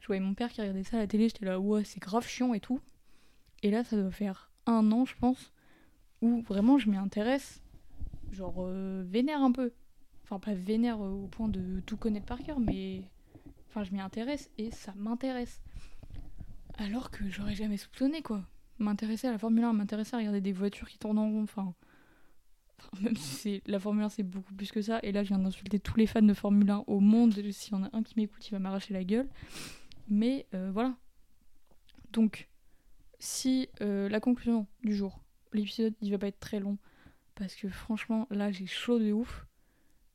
je 0.00 0.08
voyais 0.08 0.20
mon 0.20 0.34
père 0.34 0.50
qui 0.50 0.60
regardait 0.60 0.82
ça 0.82 0.96
à 0.96 1.00
la 1.00 1.06
télé, 1.06 1.28
j'étais 1.28 1.44
là, 1.44 1.60
ouais, 1.60 1.84
c'est 1.84 2.00
grave 2.00 2.26
chiant 2.26 2.52
et 2.52 2.58
tout. 2.58 2.80
Et 3.62 3.70
là, 3.70 3.84
ça 3.84 3.96
doit 3.96 4.10
faire 4.10 4.50
un 4.66 4.90
an, 4.90 5.04
je 5.04 5.14
pense, 5.20 5.52
où 6.20 6.42
vraiment 6.42 6.76
je 6.76 6.90
m'y 6.90 6.96
intéresse, 6.96 7.62
genre 8.32 8.56
euh, 8.58 9.04
vénère 9.06 9.40
un 9.40 9.52
peu. 9.52 9.72
Enfin, 10.24 10.40
pas 10.40 10.54
vénère 10.54 11.00
euh, 11.00 11.10
au 11.10 11.28
point 11.28 11.46
de 11.46 11.78
tout 11.86 11.96
connaître 11.96 12.26
par 12.26 12.42
cœur, 12.42 12.58
mais. 12.58 13.04
Enfin, 13.68 13.84
je 13.84 13.92
m'y 13.92 14.00
intéresse 14.00 14.50
et 14.58 14.72
ça 14.72 14.92
m'intéresse. 14.96 15.62
Alors 16.76 17.12
que 17.12 17.30
j'aurais 17.30 17.54
jamais 17.54 17.76
soupçonné, 17.76 18.20
quoi. 18.20 18.44
M'intéresser 18.78 19.28
à 19.28 19.32
la 19.32 19.38
Formule 19.38 19.64
1, 19.64 19.72
m'intéresser 19.72 20.14
à 20.14 20.18
regarder 20.18 20.40
des 20.40 20.52
voitures 20.52 20.88
qui 20.88 20.98
tournent 20.98 21.18
en 21.18 21.28
rond, 21.28 21.42
enfin. 21.42 21.74
Même 23.00 23.16
si 23.16 23.62
la 23.66 23.78
Formule 23.78 24.04
1 24.04 24.08
c'est 24.10 24.22
beaucoup 24.22 24.52
plus 24.54 24.70
que 24.72 24.82
ça, 24.82 24.98
et 25.02 25.12
là 25.12 25.22
je 25.22 25.28
viens 25.28 25.38
d'insulter 25.38 25.78
tous 25.78 25.96
les 25.96 26.06
fans 26.06 26.22
de 26.22 26.34
Formule 26.34 26.70
1 26.70 26.84
au 26.86 27.00
monde, 27.00 27.32
s'il 27.50 27.72
y 27.72 27.76
en 27.76 27.84
a 27.84 27.90
un 27.92 28.02
qui 28.02 28.14
m'écoute, 28.16 28.46
il 28.48 28.50
va 28.50 28.58
m'arracher 28.58 28.92
la 28.92 29.04
gueule. 29.04 29.28
Mais 30.08 30.46
euh, 30.54 30.70
voilà. 30.72 30.94
Donc, 32.12 32.48
si 33.18 33.68
euh, 33.80 34.08
la 34.08 34.20
conclusion 34.20 34.66
du 34.82 34.94
jour, 34.94 35.20
l'épisode 35.52 35.94
il 36.00 36.10
va 36.10 36.18
pas 36.18 36.28
être 36.28 36.40
très 36.40 36.60
long, 36.60 36.78
parce 37.34 37.54
que 37.54 37.68
franchement 37.68 38.26
là 38.30 38.52
j'ai 38.52 38.66
chaud 38.66 38.98
de 38.98 39.12
ouf, 39.12 39.46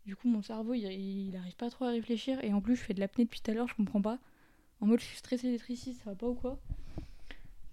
du 0.10 0.16
coup, 0.16 0.28
mon 0.28 0.42
cerveau, 0.42 0.74
il, 0.74 1.36
arrive 1.38 1.56
pas 1.56 1.70
trop 1.70 1.86
à 1.86 1.90
réfléchir. 1.90 2.44
Et 2.44 2.52
en 2.52 2.62
plus, 2.62 2.76
je 2.76 2.82
fais 2.82 2.96
de 2.96 3.00
l'apnée 3.00 3.26
depuis 3.26 3.42
tout 3.42 3.52
à 3.52 3.54
l'heure, 3.54 3.68
je 3.68 3.76
comprends 3.76 4.02
pas. 4.02 4.18
En 4.82 4.88
mode, 4.88 5.00
je 5.00 5.06
suis 5.06 5.18
stressée 5.18 5.52
d'être 5.52 5.70
ici, 5.70 5.94
ça 5.94 6.06
va 6.06 6.16
pas 6.16 6.28
ou 6.28 6.34
quoi 6.34 6.60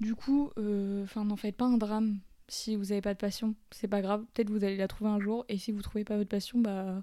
Du 0.01 0.15
coup, 0.15 0.51
euh, 0.59 1.05
enfin, 1.05 1.25
n'en 1.25 1.37
faites 1.37 1.57
pas 1.57 1.65
un 1.65 1.79
drame 1.79 2.19
si 2.49 2.77
vous 2.77 2.93
avez 2.93 3.01
pas 3.01 3.15
de 3.15 3.19
passion. 3.19 3.55
C'est 3.71 3.89
pas 3.89 4.03
grave, 4.03 4.25
peut-être 4.35 4.51
vous 4.51 4.65
allez 4.65 4.77
la 4.77 4.89
trouver 4.89 5.11
un 5.11 5.21
jour. 5.21 5.45
Et 5.49 5.59
si 5.59 5.73
vous 5.73 5.83
trouvez 5.83 6.05
pas 6.05 6.17
votre 6.17 6.29
passion, 6.29 6.59
bah. 6.61 7.03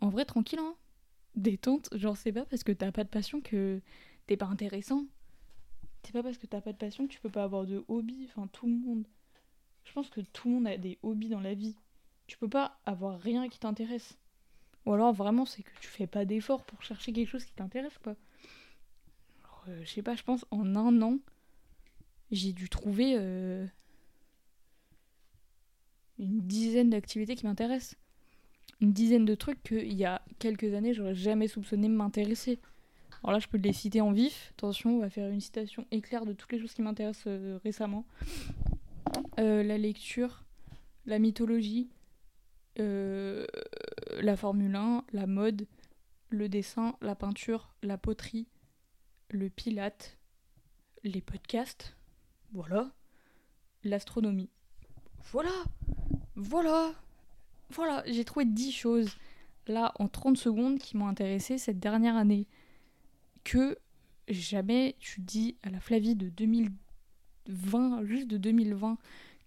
En 0.00 0.08
vrai, 0.10 0.24
tranquille, 0.24 0.58
hein. 0.60 0.74
Détente. 1.36 1.88
Genre, 1.96 2.16
c'est 2.16 2.32
pas 2.32 2.44
parce 2.44 2.64
que 2.64 2.72
t'as 2.72 2.92
pas 2.92 3.04
de 3.04 3.08
passion 3.08 3.40
que 3.40 3.80
t'es 4.26 4.36
pas 4.36 4.46
intéressant. 4.46 5.04
C'est 6.02 6.12
pas 6.12 6.22
parce 6.22 6.38
que 6.38 6.46
t'as 6.46 6.60
pas 6.60 6.72
de 6.72 6.78
passion 6.78 7.06
que 7.06 7.12
tu 7.12 7.20
peux 7.20 7.30
pas 7.30 7.44
avoir 7.44 7.66
de 7.66 7.84
hobby. 7.88 8.28
Enfin, 8.28 8.48
tout 8.52 8.66
le 8.66 8.74
monde. 8.74 9.06
Je 9.84 9.92
pense 9.92 10.10
que 10.10 10.20
tout 10.20 10.48
le 10.48 10.54
monde 10.54 10.66
a 10.66 10.76
des 10.76 10.98
hobbies 11.02 11.28
dans 11.28 11.40
la 11.40 11.54
vie. 11.54 11.74
Tu 12.26 12.36
peux 12.36 12.48
pas 12.48 12.78
avoir 12.84 13.18
rien 13.20 13.48
qui 13.48 13.58
t'intéresse. 13.58 14.18
Ou 14.86 14.92
alors 14.92 15.12
vraiment 15.12 15.44
c'est 15.44 15.62
que 15.62 15.70
tu 15.80 15.88
fais 15.88 16.06
pas 16.06 16.24
d'effort 16.24 16.64
pour 16.64 16.82
chercher 16.82 17.12
quelque 17.12 17.28
chose 17.28 17.44
qui 17.44 17.52
t'intéresse 17.52 17.98
quoi. 18.02 18.16
Euh, 19.68 19.80
je 19.84 19.90
sais 19.90 20.02
pas, 20.02 20.14
je 20.14 20.22
pense 20.22 20.46
en 20.50 20.76
un 20.76 21.02
an, 21.02 21.18
j'ai 22.30 22.52
dû 22.52 22.68
trouver 22.68 23.14
euh, 23.16 23.66
une 26.18 26.40
dizaine 26.40 26.90
d'activités 26.90 27.36
qui 27.36 27.46
m'intéressent. 27.46 27.96
Une 28.80 28.92
dizaine 28.92 29.24
de 29.24 29.34
trucs 29.34 29.62
qu'il 29.62 29.94
y 29.94 30.04
a 30.04 30.22
quelques 30.38 30.74
années 30.74 30.94
j'aurais 30.94 31.14
jamais 31.14 31.48
soupçonné 31.48 31.88
m'intéresser. 31.88 32.58
Alors 33.22 33.32
là 33.32 33.38
je 33.38 33.48
peux 33.48 33.58
les 33.58 33.72
citer 33.72 34.00
en 34.00 34.12
vif. 34.12 34.52
Attention, 34.56 34.96
on 34.96 35.00
va 35.00 35.10
faire 35.10 35.30
une 35.30 35.40
citation 35.40 35.86
éclair 35.90 36.26
de 36.26 36.32
toutes 36.32 36.52
les 36.52 36.60
choses 36.60 36.74
qui 36.74 36.82
m'intéressent 36.82 37.24
euh, 37.26 37.58
récemment. 37.64 38.04
la 39.36 39.78
lecture, 39.78 40.44
la 41.06 41.18
mythologie, 41.18 41.88
euh, 42.80 43.46
la 44.20 44.36
Formule 44.36 44.74
1, 44.74 45.04
la 45.12 45.26
mode, 45.26 45.66
le 46.28 46.48
dessin, 46.48 46.94
la 47.00 47.14
peinture, 47.14 47.74
la 47.82 47.98
poterie, 47.98 48.46
le 49.30 49.50
pilate, 49.50 50.18
les 51.02 51.20
podcasts, 51.20 51.96
voilà, 52.52 52.90
l'astronomie. 53.84 54.50
Voilà, 55.32 55.52
voilà, 56.36 56.94
voilà, 57.70 58.02
j'ai 58.06 58.24
trouvé 58.24 58.46
10 58.46 58.72
choses 58.72 59.16
là 59.66 59.92
en 59.98 60.08
30 60.08 60.36
secondes 60.36 60.78
qui 60.78 60.96
m'ont 60.96 61.08
intéressé 61.08 61.58
cette 61.58 61.78
dernière 61.78 62.16
année. 62.16 62.46
Que 63.44 63.78
jamais 64.28 64.96
tu 64.98 65.20
dis 65.20 65.56
à 65.62 65.70
la 65.70 65.80
Flavie 65.80 66.14
de 66.14 66.28
2020, 66.28 68.04
juste 68.04 68.28
de 68.28 68.36
2020, 68.36 68.98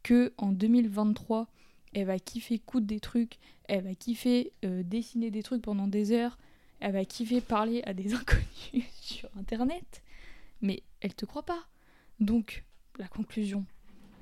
que 0.04 0.34
en 0.38 0.52
2023 0.52 1.48
elle 1.94 2.08
va 2.08 2.20
kiffer 2.20 2.60
coudre 2.60 2.88
des 2.88 3.00
trucs, 3.00 3.38
elle 3.66 3.84
va 3.84 3.96
kiffer 3.96 4.54
euh, 4.64 4.84
dessiner 4.84 5.30
des 5.30 5.44
trucs 5.44 5.62
pendant 5.62 5.88
des 5.88 6.12
heures, 6.12 6.38
elle 6.80 6.94
va 6.94 7.06
kiffer 7.06 7.42
parler 7.42 7.82
à 7.84 7.94
des 7.94 8.14
inconnus 8.16 8.86
sur 9.02 9.30
internet, 9.38 10.04
mais 10.62 10.84
elle 11.02 11.14
te 11.14 11.26
croit 11.26 11.46
pas. 11.46 11.68
Donc, 12.20 12.64
la 12.98 13.08
conclusion, 13.08 13.66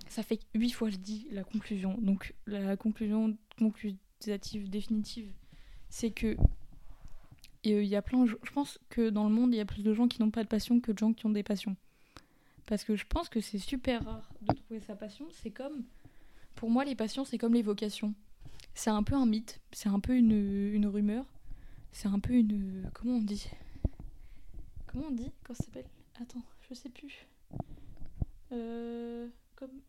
ça 0.08 0.24
fait 0.24 0.40
huit 0.54 0.72
fois 0.72 0.90
je 0.90 0.98
dis 0.98 1.28
la 1.32 1.44
conclusion. 1.44 1.98
Donc, 2.00 2.34
la 2.48 2.78
conclusion 2.78 3.38
conclusative 3.58 4.70
définitive, 4.70 5.32
c'est 5.90 6.12
que 6.12 6.38
il 7.64 7.84
y 7.84 7.96
a 7.96 8.02
plein 8.02 8.26
je 8.26 8.52
pense 8.54 8.80
que 8.90 9.10
dans 9.10 9.28
le 9.28 9.36
monde 9.36 9.54
il 9.54 9.58
y 9.58 9.60
a 9.60 9.66
plus 9.66 9.84
de 9.84 9.94
gens 9.94 10.08
qui 10.08 10.22
n'ont 10.22 10.32
pas 10.32 10.44
de 10.44 10.48
passion 10.48 10.80
que 10.80 10.94
de 10.94 10.98
gens 10.98 11.12
qui 11.12 11.26
ont 11.26 11.30
des 11.30 11.44
passions 11.44 11.76
parce 12.68 12.86
que 12.86 12.96
je 12.96 13.06
pense 13.06 13.28
que 13.28 13.42
c'est 13.42 13.58
super 13.58 14.06
rare 14.06 14.32
de 14.44 14.54
trouver 14.54 14.80
sa 14.80 14.96
passion 14.96 15.28
c'est 15.34 15.52
comme 15.52 15.84
pour 16.60 16.70
moi, 16.70 16.84
les 16.84 16.94
passions, 16.94 17.24
c'est 17.24 17.38
comme 17.38 17.54
les 17.54 17.62
vocations. 17.62 18.14
C'est 18.74 18.90
un 18.90 19.02
peu 19.02 19.16
un 19.16 19.26
mythe, 19.26 19.62
c'est 19.72 19.88
un 19.88 20.02
peu 20.02 20.14
une, 20.14 20.86
rumeur, 20.86 21.26
c'est 21.94 22.10
un 22.10 22.20
peu 22.20 22.34
une. 22.34 22.92
Comment 22.94 23.16
on 23.16 23.22
dit? 23.22 23.48
Comment 24.88 25.06
on 25.08 25.12
dit 25.12 25.32
Comment 25.42 25.58
ça 25.58 25.64
s'appelle? 25.64 25.88
Attends, 26.22 26.44
je 26.70 26.74
sais 26.74 26.90
plus. 26.90 27.26
Euh, 28.52 29.28
comme, 29.56 29.82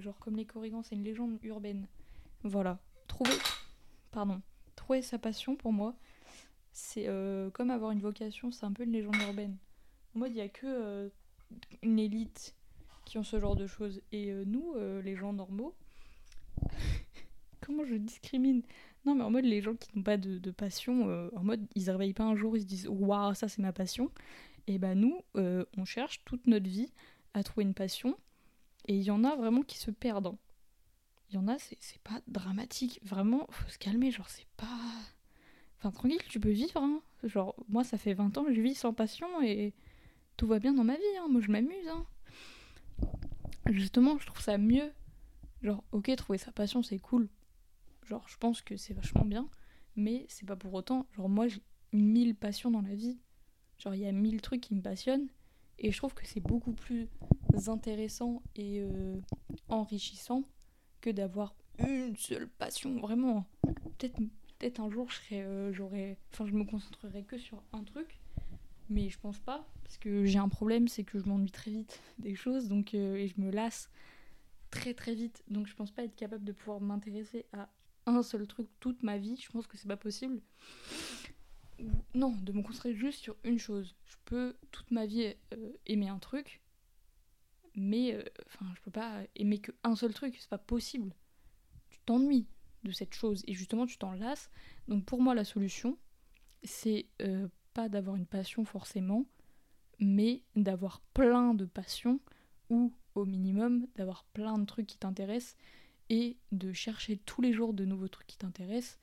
genre 0.00 0.18
comme 0.18 0.36
les 0.36 0.46
corrigans, 0.46 0.82
c'est 0.82 0.94
une 0.94 1.04
légende 1.04 1.38
urbaine. 1.42 1.86
Voilà. 2.42 2.78
Trouver. 3.06 3.36
Pardon. 4.10 4.40
Trouver 4.76 5.02
sa 5.02 5.18
passion, 5.18 5.56
pour 5.56 5.72
moi, 5.72 5.94
c'est 6.72 7.08
euh, 7.08 7.50
comme 7.50 7.70
avoir 7.70 7.90
une 7.90 8.00
vocation, 8.00 8.50
c'est 8.50 8.64
un 8.64 8.72
peu 8.72 8.84
une 8.84 8.92
légende 8.92 9.16
urbaine. 9.26 9.56
En 10.14 10.20
mode, 10.20 10.30
il 10.30 10.36
n'y 10.36 10.40
a 10.40 10.48
que 10.48 10.66
euh, 10.66 11.08
une 11.82 11.98
élite 11.98 12.54
qui 13.04 13.18
ont 13.18 13.24
ce 13.24 13.38
genre 13.38 13.56
de 13.56 13.66
choses. 13.66 14.00
Et 14.12 14.32
nous, 14.44 14.74
les 15.02 15.16
gens 15.16 15.32
normaux, 15.32 15.74
Comment 17.60 17.84
je 17.84 17.94
discrimine? 17.94 18.62
Non, 19.04 19.14
mais 19.14 19.24
en 19.24 19.30
mode, 19.30 19.44
les 19.44 19.60
gens 19.60 19.74
qui 19.74 19.88
n'ont 19.94 20.02
pas 20.02 20.16
de, 20.16 20.50
passion, 20.50 21.30
en 21.34 21.42
mode, 21.42 21.66
ils 21.74 21.84
se 21.84 21.90
réveillent 21.90 22.14
pas 22.14 22.24
un 22.24 22.36
jour, 22.36 22.56
ils 22.56 22.62
se 22.62 22.66
disent 22.66 22.88
Waouh, 22.88 23.34
ça 23.34 23.48
c'est 23.48 23.62
ma 23.62 23.72
passion. 23.72 24.10
Et 24.66 24.78
bah, 24.78 24.94
nous, 24.94 25.22
on 25.34 25.84
cherche 25.86 26.22
toute 26.24 26.46
notre 26.46 26.68
vie 26.68 26.90
à 27.38 27.42
trouver 27.42 27.64
une 27.64 27.74
passion. 27.74 28.16
Et 28.86 28.96
il 28.96 29.02
y 29.02 29.10
en 29.10 29.24
a 29.24 29.36
vraiment 29.36 29.62
qui 29.62 29.78
se 29.78 29.90
perdent. 29.90 30.28
hein. 30.28 30.38
Il 31.30 31.34
y 31.34 31.38
en 31.38 31.48
a, 31.48 31.58
c'est 31.58 31.78
pas 32.04 32.20
dramatique. 32.26 33.00
Vraiment, 33.02 33.46
faut 33.50 33.68
se 33.68 33.78
calmer. 33.78 34.10
Genre, 34.10 34.28
c'est 34.28 34.46
pas. 34.56 34.66
Enfin, 35.78 35.90
tranquille, 35.90 36.20
tu 36.28 36.40
peux 36.40 36.50
vivre. 36.50 36.80
hein. 36.82 37.02
Genre, 37.24 37.54
moi, 37.68 37.84
ça 37.84 37.98
fait 37.98 38.14
20 38.14 38.36
ans 38.38 38.44
que 38.44 38.54
je 38.54 38.60
vis 38.60 38.74
sans 38.74 38.92
passion 38.94 39.42
et 39.42 39.74
tout 40.36 40.46
va 40.46 40.58
bien 40.58 40.72
dans 40.72 40.84
ma 40.84 40.94
vie. 40.96 41.16
hein. 41.20 41.26
Moi, 41.28 41.40
je 41.40 41.50
m'amuse. 41.50 41.88
hein. 41.88 42.06
Justement, 43.66 44.18
je 44.18 44.26
trouve 44.26 44.40
ça 44.40 44.56
mieux. 44.58 44.90
Genre, 45.62 45.82
ok, 45.92 46.14
trouver 46.16 46.38
sa 46.38 46.52
passion, 46.52 46.82
c'est 46.82 46.98
cool. 46.98 47.28
Genre, 48.06 48.26
je 48.28 48.36
pense 48.38 48.62
que 48.62 48.76
c'est 48.76 48.94
vachement 48.94 49.24
bien. 49.24 49.48
Mais 49.96 50.24
c'est 50.28 50.46
pas 50.46 50.56
pour 50.56 50.72
autant. 50.74 51.06
Genre, 51.16 51.28
moi, 51.28 51.48
j'ai 51.48 51.60
mille 51.92 52.34
passions 52.34 52.70
dans 52.70 52.82
la 52.82 52.94
vie. 52.94 53.18
Genre, 53.78 53.94
il 53.94 54.00
y 54.00 54.06
a 54.06 54.12
mille 54.12 54.40
trucs 54.40 54.60
qui 54.62 54.74
me 54.74 54.82
passionnent. 54.82 55.28
Et 55.78 55.92
je 55.92 55.96
trouve 55.96 56.14
que 56.14 56.26
c'est 56.26 56.40
beaucoup 56.40 56.72
plus 56.72 57.08
intéressant 57.66 58.42
et 58.56 58.80
euh, 58.80 59.20
enrichissant 59.68 60.44
que 61.00 61.10
d'avoir 61.10 61.54
une 61.78 62.16
seule 62.16 62.48
passion. 62.48 62.98
Vraiment. 62.98 63.46
Peut-être 63.98 64.20
peut-être 64.58 64.80
un 64.80 64.90
jour, 64.90 65.10
je 65.10 65.16
serais, 65.16 65.44
euh, 65.44 66.14
enfin, 66.32 66.46
je 66.46 66.52
me 66.52 66.64
concentrerai 66.64 67.22
que 67.22 67.38
sur 67.38 67.62
un 67.72 67.84
truc. 67.84 68.18
Mais 68.90 69.08
je 69.08 69.18
pense 69.18 69.38
pas. 69.38 69.66
Parce 69.84 69.98
que 69.98 70.24
j'ai 70.24 70.38
un 70.38 70.48
problème, 70.48 70.88
c'est 70.88 71.04
que 71.04 71.18
je 71.18 71.24
m'ennuie 71.26 71.50
très 71.50 71.70
vite 71.70 72.00
des 72.18 72.34
choses. 72.34 72.68
Donc, 72.68 72.94
euh, 72.94 73.16
et 73.16 73.28
je 73.28 73.40
me 73.40 73.50
lasse 73.50 73.90
très 74.70 74.94
très 74.94 75.14
vite. 75.14 75.42
Donc, 75.48 75.66
je 75.66 75.74
pense 75.74 75.90
pas 75.90 76.04
être 76.04 76.16
capable 76.16 76.44
de 76.44 76.52
pouvoir 76.52 76.80
m'intéresser 76.80 77.46
à 77.52 77.68
un 78.06 78.22
seul 78.22 78.46
truc 78.46 78.66
toute 78.80 79.02
ma 79.02 79.18
vie. 79.18 79.36
Je 79.36 79.50
pense 79.50 79.66
que 79.66 79.76
c'est 79.76 79.88
pas 79.88 79.96
possible. 79.96 80.40
Non, 82.14 82.32
de 82.42 82.52
me 82.52 82.62
concentrer 82.62 82.94
juste 82.94 83.20
sur 83.20 83.36
une 83.44 83.58
chose. 83.58 83.94
Je 84.04 84.16
peux 84.24 84.56
toute 84.72 84.90
ma 84.90 85.06
vie 85.06 85.34
euh, 85.54 85.72
aimer 85.86 86.08
un 86.08 86.18
truc, 86.18 86.60
mais 87.74 88.14
euh, 88.14 88.24
enfin, 88.46 88.66
je 88.74 88.80
peux 88.82 88.90
pas 88.90 89.22
aimer 89.36 89.60
qu'un 89.60 89.94
seul 89.94 90.12
truc. 90.12 90.36
C'est 90.38 90.48
pas 90.48 90.58
possible. 90.58 91.14
Tu 91.90 91.98
t'ennuies 92.04 92.46
de 92.84 92.92
cette 92.92 93.14
chose 93.14 93.42
et 93.46 93.54
justement 93.54 93.86
tu 93.86 93.98
t'en 93.98 94.12
lasses. 94.12 94.50
Donc 94.88 95.04
pour 95.04 95.20
moi, 95.20 95.34
la 95.34 95.44
solution, 95.44 95.98
c'est 96.64 97.06
euh, 97.22 97.48
pas 97.74 97.88
d'avoir 97.88 98.16
une 98.16 98.26
passion 98.26 98.64
forcément, 98.64 99.26
mais 100.00 100.42
d'avoir 100.56 101.00
plein 101.14 101.54
de 101.54 101.64
passions 101.64 102.20
ou 102.70 102.92
au 103.14 103.24
minimum 103.24 103.86
d'avoir 103.96 104.24
plein 104.32 104.58
de 104.58 104.64
trucs 104.64 104.86
qui 104.86 104.98
t'intéressent 104.98 105.56
et 106.08 106.36
de 106.52 106.72
chercher 106.72 107.18
tous 107.18 107.42
les 107.42 107.52
jours 107.52 107.74
de 107.74 107.84
nouveaux 107.84 108.08
trucs 108.08 108.26
qui 108.26 108.38
t'intéressent 108.38 108.98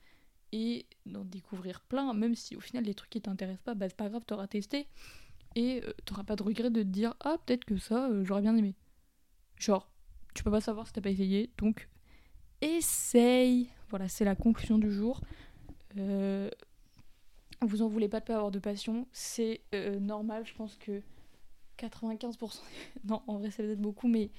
et 0.52 0.86
d'en 1.06 1.24
découvrir 1.24 1.80
plein, 1.80 2.12
même 2.14 2.34
si 2.34 2.56
au 2.56 2.60
final 2.60 2.84
les 2.84 2.94
trucs 2.94 3.10
qui 3.10 3.20
t'intéressent 3.20 3.64
pas, 3.64 3.74
bah 3.74 3.88
c'est 3.88 3.96
pas 3.96 4.08
grave, 4.08 4.24
t'auras 4.26 4.46
testé 4.46 4.86
et 5.54 5.82
euh, 5.84 5.92
t'auras 6.04 6.24
pas 6.24 6.36
de 6.36 6.42
regret 6.42 6.70
de 6.70 6.82
te 6.82 6.88
dire 6.88 7.14
ah 7.20 7.36
peut-être 7.44 7.64
que 7.64 7.76
ça 7.76 8.08
euh, 8.08 8.24
j'aurais 8.24 8.42
bien 8.42 8.56
aimé. 8.56 8.74
Genre, 9.56 9.90
tu 10.34 10.44
peux 10.44 10.50
pas 10.50 10.60
savoir 10.60 10.86
si 10.86 10.92
t'as 10.92 11.00
pas 11.00 11.10
essayé, 11.10 11.50
donc 11.58 11.88
essaye. 12.60 13.70
Voilà, 13.88 14.08
c'est 14.08 14.24
la 14.24 14.34
conclusion 14.34 14.78
du 14.78 14.90
jour. 14.90 15.20
Euh, 15.96 16.50
vous 17.62 17.82
en 17.82 17.88
voulez 17.88 18.08
pas 18.08 18.20
de 18.20 18.24
pas 18.26 18.34
avoir 18.34 18.50
de 18.50 18.58
passion, 18.58 19.08
c'est 19.12 19.62
normal, 20.00 20.44
je 20.46 20.54
pense 20.54 20.76
que 20.76 21.02
95%, 21.78 22.60
non 23.04 23.22
en 23.26 23.38
vrai 23.38 23.50
c'est 23.50 23.62
peut-être 23.62 23.80
beaucoup, 23.80 24.08
mais 24.08 24.30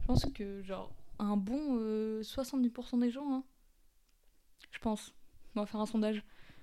je 0.00 0.06
pense 0.06 0.26
que 0.32 0.62
genre 0.62 0.92
un 1.18 1.36
bon 1.36 1.78
euh, 1.78 2.22
70% 2.22 3.00
des 3.00 3.10
gens, 3.10 3.32
hein, 3.32 3.44
je 4.70 4.78
pense, 4.78 5.14
on 5.56 5.60
va 5.60 5.66
faire 5.66 5.80
un 5.80 5.86
sondage, 5.86 6.22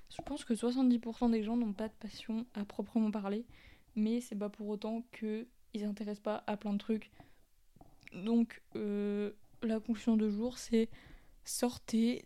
je 0.10 0.22
pense 0.24 0.44
que 0.44 0.54
70% 0.54 1.32
des 1.32 1.44
gens 1.44 1.56
n'ont 1.56 1.74
pas 1.74 1.88
de 1.88 1.94
passion 1.94 2.46
à 2.54 2.66
proprement 2.66 3.12
parler, 3.12 3.46
mais 3.96 4.22
c'est 4.22 4.36
pas 4.36 4.50
pour 4.50 4.68
autant 4.68 5.04
que 5.12 5.48
ils 5.74 5.82
s'intéressent 5.82 6.24
pas 6.24 6.44
à 6.48 6.58
plein 6.58 6.74
de 6.74 6.80
trucs. 6.80 7.12
Donc 8.14 8.62
euh, 8.76 9.32
la 9.62 9.80
conclusion 9.80 10.18
de 10.18 10.30
jour 10.30 10.58
c'est 10.58 10.90
sortez 11.44 12.26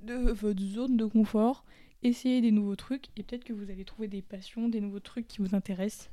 de 0.00 0.14
votre 0.14 0.62
zone 0.62 0.96
de 0.96 1.04
confort, 1.04 1.64
essayez 2.02 2.40
des 2.40 2.52
nouveaux 2.52 2.76
trucs 2.76 3.06
et 3.16 3.22
peut-être 3.22 3.44
que 3.44 3.52
vous 3.52 3.70
allez 3.70 3.84
trouver 3.84 4.08
des 4.08 4.22
passions, 4.22 4.68
des 4.68 4.80
nouveaux 4.80 5.00
trucs 5.00 5.28
qui 5.28 5.38
vous 5.38 5.54
intéressent. 5.54 6.10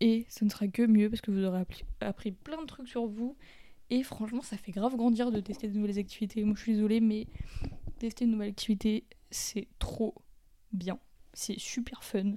Et 0.00 0.26
ce 0.28 0.44
ne 0.44 0.50
sera 0.50 0.66
que 0.68 0.82
mieux 0.82 1.08
parce 1.08 1.20
que 1.20 1.30
vous 1.30 1.44
aurez 1.44 1.60
appris, 1.60 1.84
appris 2.00 2.32
plein 2.32 2.60
de 2.60 2.66
trucs 2.66 2.88
sur 2.88 3.06
vous. 3.06 3.36
Et 3.90 4.02
franchement, 4.02 4.42
ça 4.42 4.56
fait 4.56 4.72
grave 4.72 4.96
grandir 4.96 5.30
de 5.30 5.40
tester 5.40 5.68
de 5.68 5.76
nouvelles 5.78 5.98
activités. 5.98 6.42
Moi, 6.44 6.54
je 6.56 6.62
suis 6.62 6.72
désolée, 6.72 7.00
mais 7.00 7.26
tester 8.04 8.26
une 8.26 8.32
nouvelle 8.32 8.50
activité, 8.50 9.04
c'est 9.30 9.66
trop 9.78 10.14
bien. 10.72 10.98
C'est 11.32 11.58
super 11.58 12.04
fun. 12.04 12.34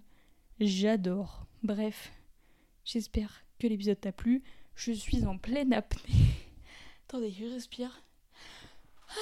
J'adore. 0.61 1.45
Bref, 1.61 2.13
j'espère 2.85 3.43
que 3.59 3.67
l'épisode 3.67 3.99
t'a 3.99 4.13
plu. 4.13 4.43
Je 4.75 4.93
suis 4.93 5.25
en 5.25 5.37
pleine 5.37 5.73
apnée. 5.73 6.13
Attendez, 7.09 7.31
je 7.31 7.43
respire. 7.43 8.01
Ah. 9.09 9.13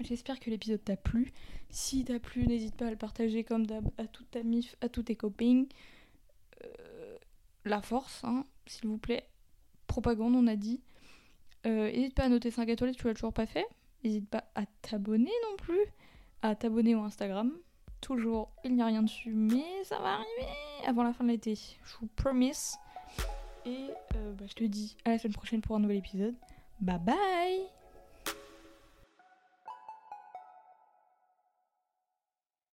J'espère 0.00 0.40
que 0.40 0.50
l'épisode 0.50 0.82
t'a 0.82 0.96
plu. 0.96 1.32
Si 1.70 2.04
t'a 2.04 2.18
plu, 2.18 2.48
n'hésite 2.48 2.74
pas 2.74 2.88
à 2.88 2.90
le 2.90 2.96
partager 2.96 3.44
comme 3.44 3.64
d'hab 3.64 3.88
à 3.98 4.08
toute 4.08 4.28
ta 4.32 4.42
mif, 4.42 4.74
à 4.80 4.88
tous 4.88 5.04
tes 5.04 5.14
copines. 5.14 5.68
Euh, 6.64 7.16
la 7.64 7.80
force, 7.80 8.24
hein, 8.24 8.44
s'il 8.66 8.88
vous 8.88 8.98
plaît. 8.98 9.28
Propagande, 9.86 10.34
on 10.34 10.48
a 10.48 10.56
dit. 10.56 10.80
Euh, 11.64 11.92
N'hésite 11.92 12.14
pas 12.14 12.24
à 12.24 12.28
noter 12.28 12.50
5 12.50 12.68
étoiles 12.68 12.90
si 12.90 12.96
tu 12.96 13.06
l'as 13.06 13.14
toujours 13.14 13.32
pas 13.32 13.46
fait. 13.46 13.66
N'hésite 14.04 14.28
pas 14.28 14.44
à 14.54 14.64
t'abonner 14.82 15.32
non 15.50 15.56
plus. 15.56 15.84
À 16.42 16.54
t'abonner 16.54 16.94
au 16.94 17.02
Instagram. 17.02 17.52
Toujours, 18.00 18.50
il 18.64 18.74
n'y 18.74 18.82
a 18.82 18.86
rien 18.86 19.02
dessus, 19.02 19.32
mais 19.32 19.64
ça 19.84 19.98
va 19.98 20.14
arriver 20.14 20.48
avant 20.86 21.04
la 21.04 21.12
fin 21.12 21.22
de 21.24 21.30
l'été. 21.30 21.54
Je 21.54 21.96
vous 22.00 22.08
promise. 22.16 22.76
Et 23.64 23.90
euh, 24.16 24.32
bah, 24.32 24.44
je 24.48 24.54
te 24.54 24.64
dis 24.64 24.96
à 25.04 25.10
la 25.10 25.18
semaine 25.18 25.34
prochaine 25.34 25.60
pour 25.60 25.76
un 25.76 25.80
nouvel 25.80 25.98
épisode. 25.98 26.34
Bye 26.80 26.98
bye 26.98 27.81